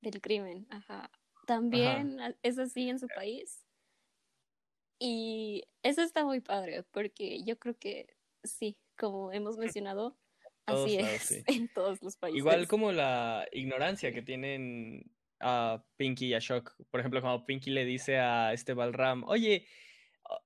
del 0.01 0.19
crimen, 0.21 0.67
ajá. 0.69 1.11
También 1.45 2.19
es 2.41 2.57
así 2.57 2.89
en 2.89 2.99
su 2.99 3.07
país. 3.07 3.65
Y 4.99 5.63
eso 5.83 6.01
está 6.01 6.25
muy 6.25 6.41
padre, 6.41 6.83
porque 6.91 7.43
yo 7.43 7.57
creo 7.57 7.77
que 7.77 8.15
sí, 8.43 8.77
como 8.97 9.31
hemos 9.31 9.57
mencionado, 9.75 10.17
así 10.65 10.97
es 10.97 11.21
sí. 11.23 11.43
en 11.47 11.67
todos 11.69 12.01
los 12.01 12.17
países. 12.17 12.37
Igual 12.37 12.67
como 12.67 12.91
la 12.91 13.47
ignorancia 13.51 14.11
que 14.11 14.21
tienen 14.21 15.11
a 15.39 15.83
Pinky 15.97 16.27
y 16.27 16.33
a 16.33 16.39
Shock. 16.39 16.75
Por 16.89 16.99
ejemplo, 16.99 17.21
cuando 17.21 17.45
Pinky 17.45 17.71
le 17.71 17.85
dice 17.85 18.19
a 18.19 18.53
este 18.53 18.73
Balram, 18.73 19.23
oye, 19.23 19.65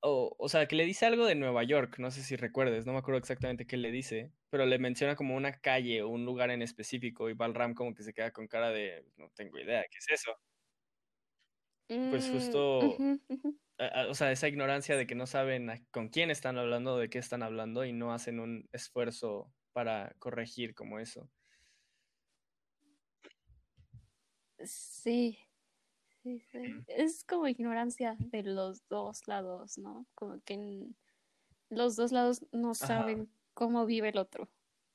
o, 0.01 0.35
o- 0.37 0.49
sea, 0.49 0.67
que 0.67 0.75
le 0.75 0.85
dice 0.85 1.05
algo 1.05 1.25
de 1.25 1.35
Nueva 1.35 1.63
York, 1.63 1.97
no 1.99 2.11
sé 2.11 2.23
si 2.23 2.35
recuerdes, 2.35 2.85
no 2.85 2.93
me 2.93 2.99
acuerdo 2.99 3.19
exactamente 3.19 3.67
qué 3.67 3.77
le 3.77 3.91
dice, 3.91 4.31
pero 4.49 4.65
le 4.65 4.79
menciona 4.79 5.15
como 5.15 5.35
una 5.35 5.59
calle 5.61 6.01
o 6.01 6.09
un 6.09 6.25
lugar 6.25 6.51
en 6.51 6.61
específico 6.61 7.29
y 7.29 7.33
Balram 7.33 7.73
como 7.75 7.93
que 7.95 8.03
se 8.03 8.13
queda 8.13 8.31
con 8.31 8.47
cara 8.47 8.69
de, 8.71 9.05
no 9.17 9.29
tengo 9.35 9.59
idea, 9.59 9.83
¿qué 9.89 9.97
es 9.99 10.09
eso? 10.21 10.31
Pues 12.09 12.29
Mm, 12.29 12.29
justo, 12.29 13.07
a- 13.79 14.03
a- 14.03 14.07
o 14.09 14.15
sea, 14.15 14.31
esa 14.31 14.47
ignorancia 14.47 14.97
de 14.97 15.07
que 15.07 15.15
no 15.15 15.27
saben 15.27 15.69
a- 15.69 15.85
con 15.91 16.09
quién 16.09 16.31
están 16.31 16.57
hablando, 16.57 16.97
de 16.97 17.09
qué 17.09 17.19
están 17.19 17.43
hablando 17.43 17.85
y 17.85 17.93
no 17.93 18.13
hacen 18.13 18.39
un 18.39 18.69
esfuerzo 18.73 19.53
para 19.73 20.15
corregir 20.19 20.75
como 20.75 20.99
eso. 20.99 21.31
Sí. 24.65 25.37
Sí, 26.25 26.39
sí. 26.51 26.59
Es 26.87 27.23
como 27.23 27.47
ignorancia 27.47 28.17
de 28.19 28.41
los 28.41 28.87
dos 28.87 29.27
lados, 29.27 29.77
¿no? 29.77 30.07
Como 30.15 30.41
que 30.41 30.87
los 31.69 31.95
dos 31.95 32.11
lados 32.11 32.45
no 32.51 32.73
Ajá. 32.79 32.87
saben 32.87 33.31
cómo 33.53 33.85
vive 33.85 34.09
el 34.09 34.17
otro 34.17 34.49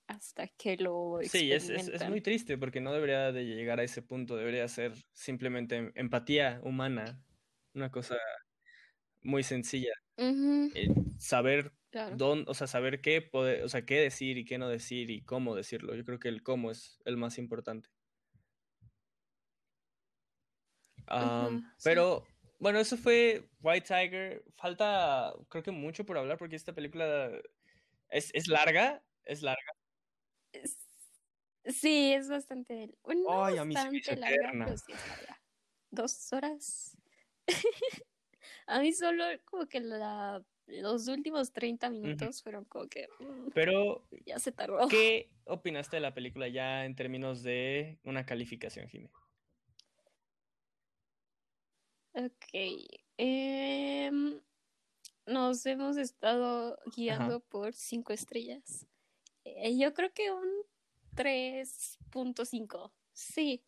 hasta 0.09 0.49
que 0.49 0.77
lo 0.77 1.21
Sí, 1.23 1.53
es, 1.53 1.71
es, 1.71 1.87
es 1.89 2.09
muy 2.09 2.21
triste 2.21 2.59
porque 2.59 2.81
no 2.81 2.93
debería 2.93 3.31
de 3.31 3.45
llegar 3.45 3.79
a 3.79 3.85
ese 3.85 4.03
punto, 4.03 4.37
debería 4.37 4.67
ser 4.67 4.95
simplemente 5.13 5.77
em- 5.77 5.93
empatía 5.95 6.61
humana, 6.65 7.25
una 7.75 7.93
cosa 7.93 8.17
muy 9.23 9.43
sencilla. 9.43 9.93
Eh, 10.75 10.89
saber 11.19 11.73
claro. 11.91 12.17
dónde, 12.17 12.51
o 12.51 12.55
sea, 12.55 12.67
saber 12.67 13.01
qué 13.01 13.23
poder, 13.23 13.65
o 13.65 13.69
sea, 13.69 13.85
qué 13.87 14.01
decir 14.01 14.39
y 14.39 14.45
qué 14.45 14.59
no 14.59 14.69
decir 14.69 15.11
y 15.11 15.23
cómo 15.25 15.57
decirlo. 15.57 15.95
Yo 15.95 16.05
creo 16.05 16.19
que 16.19 16.29
el 16.29 16.43
cómo 16.43 16.71
es 16.71 17.01
el 17.05 17.17
más 17.17 17.39
importante. 17.39 17.91
Pero 21.83 22.25
bueno, 22.59 22.79
eso 22.79 22.97
fue 22.97 23.49
White 23.63 23.87
Tiger. 23.87 24.45
Falta, 24.57 25.33
creo 25.49 25.63
que 25.63 25.71
mucho 25.71 26.05
por 26.05 26.19
hablar 26.19 26.39
porque 26.39 26.57
esta 26.57 26.75
película 26.75 27.31
es, 28.09 28.31
es 28.35 28.49
larga, 28.49 29.03
es 29.25 29.43
larga. 29.43 29.73
Sí, 31.65 32.13
es 32.13 32.29
bastante. 32.29 32.91
No 33.05 33.45
Ay, 33.45 33.57
bastante 33.57 34.17
larga, 34.17 34.51
pero 34.53 34.77
sí 34.77 34.93
es 34.93 35.09
larga. 35.09 35.41
Dos 35.91 36.33
horas. 36.33 36.97
a 38.67 38.81
mí 38.81 38.93
solo 38.93 39.25
como 39.45 39.67
que 39.67 39.81
la, 39.81 40.43
los 40.67 41.09
últimos 41.09 41.53
30 41.53 41.91
minutos 41.91 42.43
fueron 42.43 42.65
como 42.65 42.89
que 42.89 43.09
mm, 43.19 43.51
Pero, 43.55 44.07
ya 44.25 44.39
se 44.39 44.53
tardó. 44.53 44.89
¿qué 44.89 45.31
opinaste 45.45 45.97
de 45.97 46.01
la 46.01 46.15
película 46.15 46.49
ya 46.49 46.85
en 46.85 46.95
términos 46.95 47.43
de 47.43 47.99
una 48.05 48.25
calificación, 48.25 48.89
Jimmy? 48.89 49.11
Ok. 52.27 53.01
em, 53.17 54.41
nos 55.27 55.65
hemos 55.67 55.97
estado 55.97 56.79
guiando 56.97 57.41
por 57.41 57.75
cinco 57.75 58.13
estrellas. 58.13 58.87
Eh, 59.45 59.79
yo 59.79 59.95
creo 59.95 60.13
que 60.13 60.31
un 60.31 60.49
3.5. 61.15 62.93
Sí. 63.13 63.65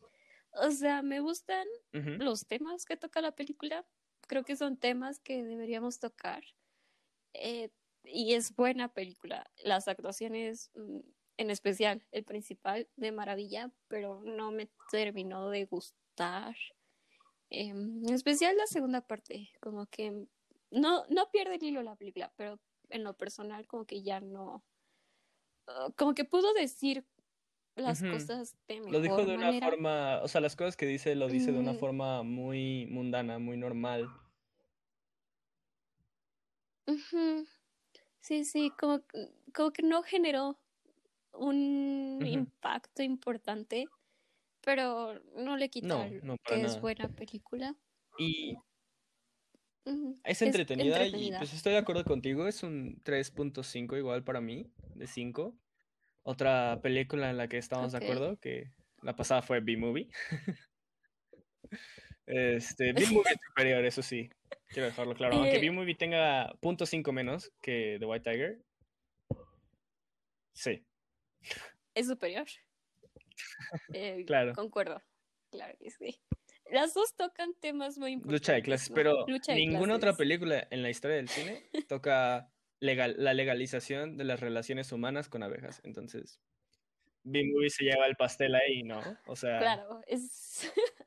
O 0.54 0.70
sea, 0.70 1.02
me 1.02 1.20
gustan 1.20 1.66
los 1.92 2.46
temas 2.46 2.84
que 2.84 2.96
toca 2.96 3.20
la 3.20 3.34
película. 3.34 3.86
Creo 4.26 4.44
que 4.44 4.56
son 4.56 4.76
temas 4.76 5.18
que 5.18 5.42
deberíamos 5.42 5.98
tocar. 5.98 6.42
Eh, 7.32 7.70
y 8.04 8.34
es 8.34 8.54
buena 8.54 8.92
película. 8.92 9.50
Las 9.64 9.88
actuaciones, 9.88 10.70
mm, 10.74 11.00
en 11.38 11.50
especial 11.50 12.04
el 12.10 12.24
principal, 12.24 12.88
de 12.96 13.12
maravilla, 13.12 13.72
pero 13.88 14.22
no 14.24 14.50
me 14.52 14.68
terminó 14.90 15.48
de 15.48 15.64
gustar. 15.64 16.54
Em, 17.54 18.02
en 18.06 18.14
especial 18.14 18.56
la 18.56 18.66
segunda 18.66 19.02
parte, 19.06 19.50
como 19.60 19.84
que 19.86 20.26
no, 20.70 21.04
no 21.10 21.30
pierde 21.30 21.56
el 21.56 21.62
hilo 21.62 21.82
la 21.82 21.96
película, 21.96 22.32
pero 22.34 22.58
en 22.88 23.04
lo 23.04 23.14
personal 23.14 23.66
como 23.66 23.84
que 23.84 24.02
ya 24.02 24.20
no, 24.20 24.64
ah, 25.66 25.88
como 25.96 26.14
que 26.14 26.24
pudo 26.24 26.54
decir 26.54 27.04
las 27.76 28.00
cosas 28.02 28.56
de 28.68 28.76
mejor 28.80 28.92
Lo 28.92 29.00
dijo 29.02 29.16
de 29.26 29.34
una 29.34 29.46
manera. 29.46 29.70
forma, 29.70 30.20
o 30.22 30.28
sea, 30.28 30.40
las 30.40 30.56
cosas 30.56 30.76
que 30.76 30.86
dice 30.86 31.14
lo 31.14 31.28
dice 31.28 31.52
de 31.52 31.58
una 31.58 31.74
forma 31.74 32.22
muy 32.22 32.86
mundana, 32.86 33.38
muy 33.38 33.58
normal. 33.58 34.08
Sí, 38.20 38.44
sí, 38.44 38.70
como, 38.78 39.00
que- 39.06 39.30
como 39.54 39.72
que 39.72 39.82
no 39.82 40.02
generó 40.02 40.58
un 41.32 42.20
impacto 42.26 43.02
importante, 43.02 43.86
pero 44.62 45.20
no 45.36 45.56
le 45.56 45.68
quita 45.68 45.88
No, 45.88 46.08
no, 46.22 46.36
que 46.38 46.60
es 46.62 46.80
buena 46.80 47.08
película. 47.08 47.76
Y 48.18 48.56
es 49.84 49.94
Es 50.24 50.42
entretenida, 50.42 51.06
y 51.06 51.32
pues 51.36 51.52
estoy 51.52 51.72
de 51.72 51.78
acuerdo 51.78 52.04
contigo, 52.04 52.46
es 52.46 52.62
un 52.62 53.02
3.5 53.02 53.98
igual 53.98 54.22
para 54.22 54.40
mí, 54.40 54.70
de 54.94 55.06
5. 55.06 55.56
Otra 56.24 56.80
película 56.82 57.30
en 57.30 57.36
la 57.36 57.48
que 57.48 57.58
estamos 57.58 57.92
de 57.92 57.98
acuerdo, 57.98 58.38
que 58.38 58.72
la 59.02 59.16
pasada 59.16 59.42
fue 59.42 59.60
B-Movie. 59.60 60.08
Este, 62.24 62.92
B-Movie 62.92 63.32
es 63.32 63.40
superior, 63.48 63.84
eso 63.84 64.00
sí, 64.00 64.30
quiero 64.68 64.86
dejarlo 64.86 65.14
claro. 65.14 65.36
Aunque. 65.36 65.58
B-Movie 65.58 65.96
tenga 65.96 66.52
.5 66.60 67.12
menos 67.12 67.50
que 67.60 67.96
The 67.98 68.06
White 68.06 68.30
Tiger, 68.30 68.62
sí, 70.52 70.86
Es 71.94 72.06
superior. 72.06 72.46
Eh, 73.92 74.24
Claro. 74.26 74.52
Concuerdo. 74.54 75.02
Claro 75.50 75.76
que 75.78 75.90
sí. 75.90 76.18
Las 76.70 76.94
dos 76.94 77.14
tocan 77.14 77.54
temas 77.60 77.98
muy 77.98 78.12
importantes. 78.12 78.40
Lucha 78.40 78.52
de 78.54 78.62
clases, 78.62 78.90
¿no? 78.90 78.94
pero 78.94 79.24
de 79.26 79.54
ninguna 79.54 79.94
otra 79.94 80.16
película 80.16 80.66
en 80.70 80.82
la 80.82 80.90
historia 80.90 81.16
del 81.16 81.28
cine 81.28 81.68
toca 81.88 82.50
legal, 82.80 83.14
la 83.18 83.34
legalización 83.34 84.16
de 84.16 84.24
las 84.24 84.40
relaciones 84.40 84.90
humanas 84.92 85.28
con 85.28 85.42
abejas. 85.42 85.80
Entonces, 85.84 86.40
B-Movie 87.24 87.70
se 87.70 87.84
lleva 87.84 88.06
el 88.06 88.16
pastel 88.16 88.54
ahí, 88.54 88.82
¿no? 88.82 89.00
O 89.26 89.36
sea, 89.36 89.58
Claro, 89.58 90.00
es. 90.06 90.72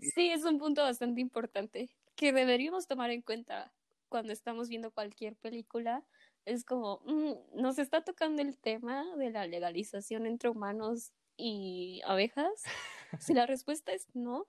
sí, 0.00 0.30
es 0.30 0.44
un 0.44 0.58
punto 0.58 0.82
bastante 0.82 1.20
importante 1.20 1.88
que 2.16 2.32
deberíamos 2.32 2.86
tomar 2.86 3.10
en 3.10 3.22
cuenta 3.22 3.72
cuando 4.08 4.32
estamos 4.32 4.68
viendo 4.68 4.90
cualquier 4.90 5.36
película. 5.36 6.04
Es 6.46 6.64
como, 6.64 7.02
mm, 7.04 7.60
nos 7.60 7.78
está 7.78 8.02
tocando 8.02 8.40
el 8.40 8.56
tema 8.56 9.04
de 9.16 9.30
la 9.30 9.46
legalización 9.46 10.26
entre 10.26 10.48
humanos 10.48 11.12
y 11.36 12.00
abejas. 12.06 12.62
Si 13.20 13.34
la 13.34 13.46
respuesta 13.46 13.92
es 13.92 14.08
no, 14.14 14.48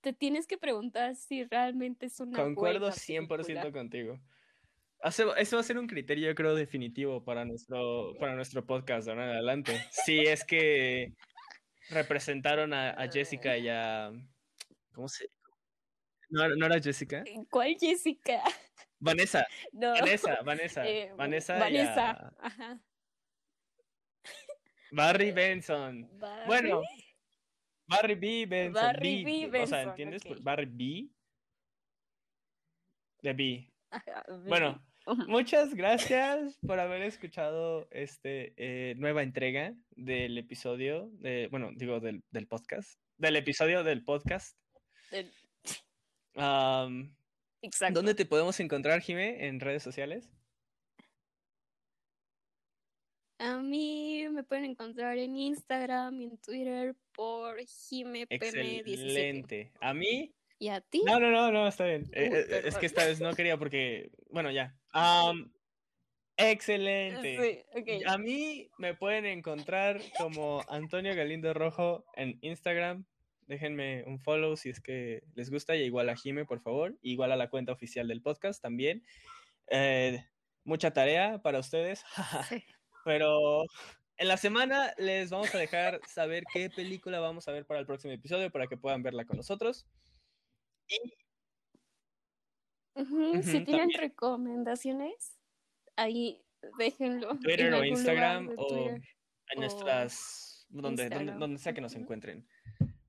te 0.00 0.12
tienes 0.12 0.46
que 0.46 0.58
preguntar 0.58 1.16
si 1.16 1.44
realmente 1.44 2.06
es 2.06 2.20
una 2.20 2.38
concuerdo 2.42 2.80
buena 2.80 2.94
100% 2.94 3.46
película. 3.46 3.72
contigo. 3.72 4.20
Eso 5.02 5.56
va 5.56 5.60
a 5.60 5.64
ser 5.64 5.78
un 5.78 5.86
criterio, 5.86 6.28
yo 6.28 6.34
creo, 6.34 6.54
definitivo 6.54 7.24
para 7.24 7.44
nuestro, 7.44 8.14
para 8.18 8.34
nuestro 8.34 8.64
podcast 8.66 9.06
de 9.06 9.12
ahora 9.12 9.24
en 9.24 9.30
adelante. 9.32 9.84
Si 9.90 10.20
es 10.20 10.44
que 10.44 11.14
representaron 11.90 12.72
a, 12.72 12.90
a 12.90 13.08
Jessica 13.10 13.56
y 13.58 13.68
a... 13.68 14.12
¿Cómo 14.92 15.08
se...? 15.08 15.28
¿No, 16.30 16.48
no 16.48 16.66
era 16.66 16.80
Jessica? 16.80 17.22
¿Cuál 17.50 17.76
Jessica? 17.78 18.42
Vanessa. 19.04 19.46
No. 19.72 19.92
Vanessa, 19.92 20.42
Vanessa. 20.42 20.82
Eh, 20.88 21.12
Vanessa, 21.16 21.56
y 21.56 21.60
Vanessa. 21.60 22.10
a 22.10 22.32
Ajá. 22.40 22.80
Barry 24.92 25.32
Benson. 25.32 26.08
Barry. 26.18 26.46
Bueno, 26.46 26.82
Barry 27.86 28.14
B. 28.14 28.46
Benson. 28.46 28.82
Barry 28.82 29.24
B, 29.24 29.48
B. 29.48 29.62
O 29.62 29.66
sea, 29.66 29.78
Benson, 29.78 29.90
¿entiendes? 29.90 30.22
ok. 30.26 30.38
Barry 30.42 30.66
B. 30.66 31.08
De 33.22 33.32
B. 33.32 33.72
Ajá, 33.90 34.24
Bueno, 34.46 34.82
muchas 35.26 35.74
gracias 35.74 36.58
por 36.66 36.78
haber 36.78 37.02
escuchado 37.02 37.88
este 37.90 38.54
eh, 38.56 38.94
nueva 38.96 39.22
entrega 39.22 39.74
del 39.90 40.38
episodio, 40.38 41.10
de, 41.14 41.48
bueno, 41.50 41.70
digo 41.74 42.00
del, 42.00 42.22
del 42.30 42.46
podcast, 42.46 42.98
del 43.18 43.36
episodio 43.36 43.82
del 43.82 44.04
podcast. 44.04 44.56
Del- 45.10 45.32
Exacto. 47.64 47.94
¿Dónde 47.94 48.14
te 48.14 48.26
podemos 48.26 48.60
encontrar, 48.60 49.00
Jime, 49.00 49.46
en 49.46 49.58
redes 49.58 49.82
sociales? 49.82 50.30
A 53.38 53.58
mí 53.58 54.26
me 54.30 54.44
pueden 54.44 54.66
encontrar 54.66 55.18
en 55.18 55.36
Instagram 55.36 56.20
y 56.20 56.24
en 56.24 56.38
Twitter 56.38 56.94
por 57.12 57.58
JimePM17. 57.58 58.26
Excelente. 58.30 59.72
A 59.80 59.92
mí 59.94 60.34
¿Y 60.58 60.68
a 60.68 60.80
ti? 60.80 61.02
No, 61.04 61.18
no, 61.18 61.30
no, 61.30 61.50
no, 61.50 61.66
está 61.66 61.84
bien. 61.84 62.08
Eh, 62.12 62.28
Uy, 62.30 62.36
eh, 62.36 62.62
es 62.64 62.76
que 62.78 62.86
esta 62.86 63.04
vez 63.04 63.20
no 63.20 63.34
quería 63.34 63.56
porque, 63.56 64.10
bueno, 64.30 64.50
ya. 64.50 64.76
Am, 64.92 65.52
excelente. 66.36 67.64
Sí, 67.72 67.78
ok. 67.78 68.06
A 68.06 68.18
mí 68.18 68.70
me 68.78 68.94
pueden 68.94 69.26
encontrar 69.26 70.00
como 70.18 70.62
Antonio 70.68 71.14
Galindo 71.14 71.52
Rojo 71.54 72.04
en 72.14 72.38
Instagram. 72.42 73.04
Déjenme 73.46 74.04
un 74.06 74.18
follow 74.18 74.56
si 74.56 74.70
es 74.70 74.80
que 74.80 75.22
les 75.34 75.50
gusta 75.50 75.76
y 75.76 75.82
igual 75.82 76.08
a 76.08 76.16
Jime, 76.16 76.44
por 76.44 76.60
favor. 76.60 76.96
Igual 77.02 77.32
a 77.32 77.36
la 77.36 77.50
cuenta 77.50 77.72
oficial 77.72 78.08
del 78.08 78.22
podcast 78.22 78.62
también. 78.62 79.04
Eh, 79.68 80.24
mucha 80.64 80.92
tarea 80.92 81.42
para 81.42 81.58
ustedes. 81.58 82.04
Sí. 82.48 82.64
Pero 83.04 83.64
en 84.16 84.28
la 84.28 84.38
semana 84.38 84.94
les 84.96 85.28
vamos 85.28 85.54
a 85.54 85.58
dejar 85.58 86.00
saber 86.06 86.44
qué 86.52 86.70
película 86.70 87.20
vamos 87.20 87.48
a 87.48 87.52
ver 87.52 87.66
para 87.66 87.80
el 87.80 87.86
próximo 87.86 88.14
episodio 88.14 88.50
para 88.50 88.66
que 88.66 88.78
puedan 88.78 89.02
verla 89.02 89.26
con 89.26 89.36
nosotros. 89.36 89.86
Si 93.42 93.64
tienen 93.64 93.90
recomendaciones, 93.90 95.36
ahí 95.96 96.42
déjenlo. 96.78 97.36
Twitter 97.40 97.66
en 97.66 97.74
o 97.74 97.76
lugar 97.76 97.86
Instagram 97.88 98.48
o 98.56 98.66
Twitter. 98.66 99.02
en 99.50 99.58
o 99.58 99.60
nuestras 99.60 100.66
donde, 100.68 101.08
donde, 101.08 101.58
sea 101.58 101.72
que 101.72 101.80
nos 101.80 101.94
encuentren. 101.94 102.46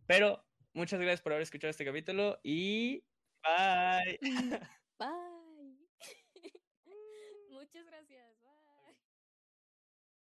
Pero 0.08 0.46
muchas 0.74 1.00
gracias 1.00 1.22
por 1.22 1.34
haber 1.34 1.44
escuchado 1.44 1.72
este 1.72 1.86
capítulo 1.86 2.40
y 2.44 3.06
bye. 3.44 4.20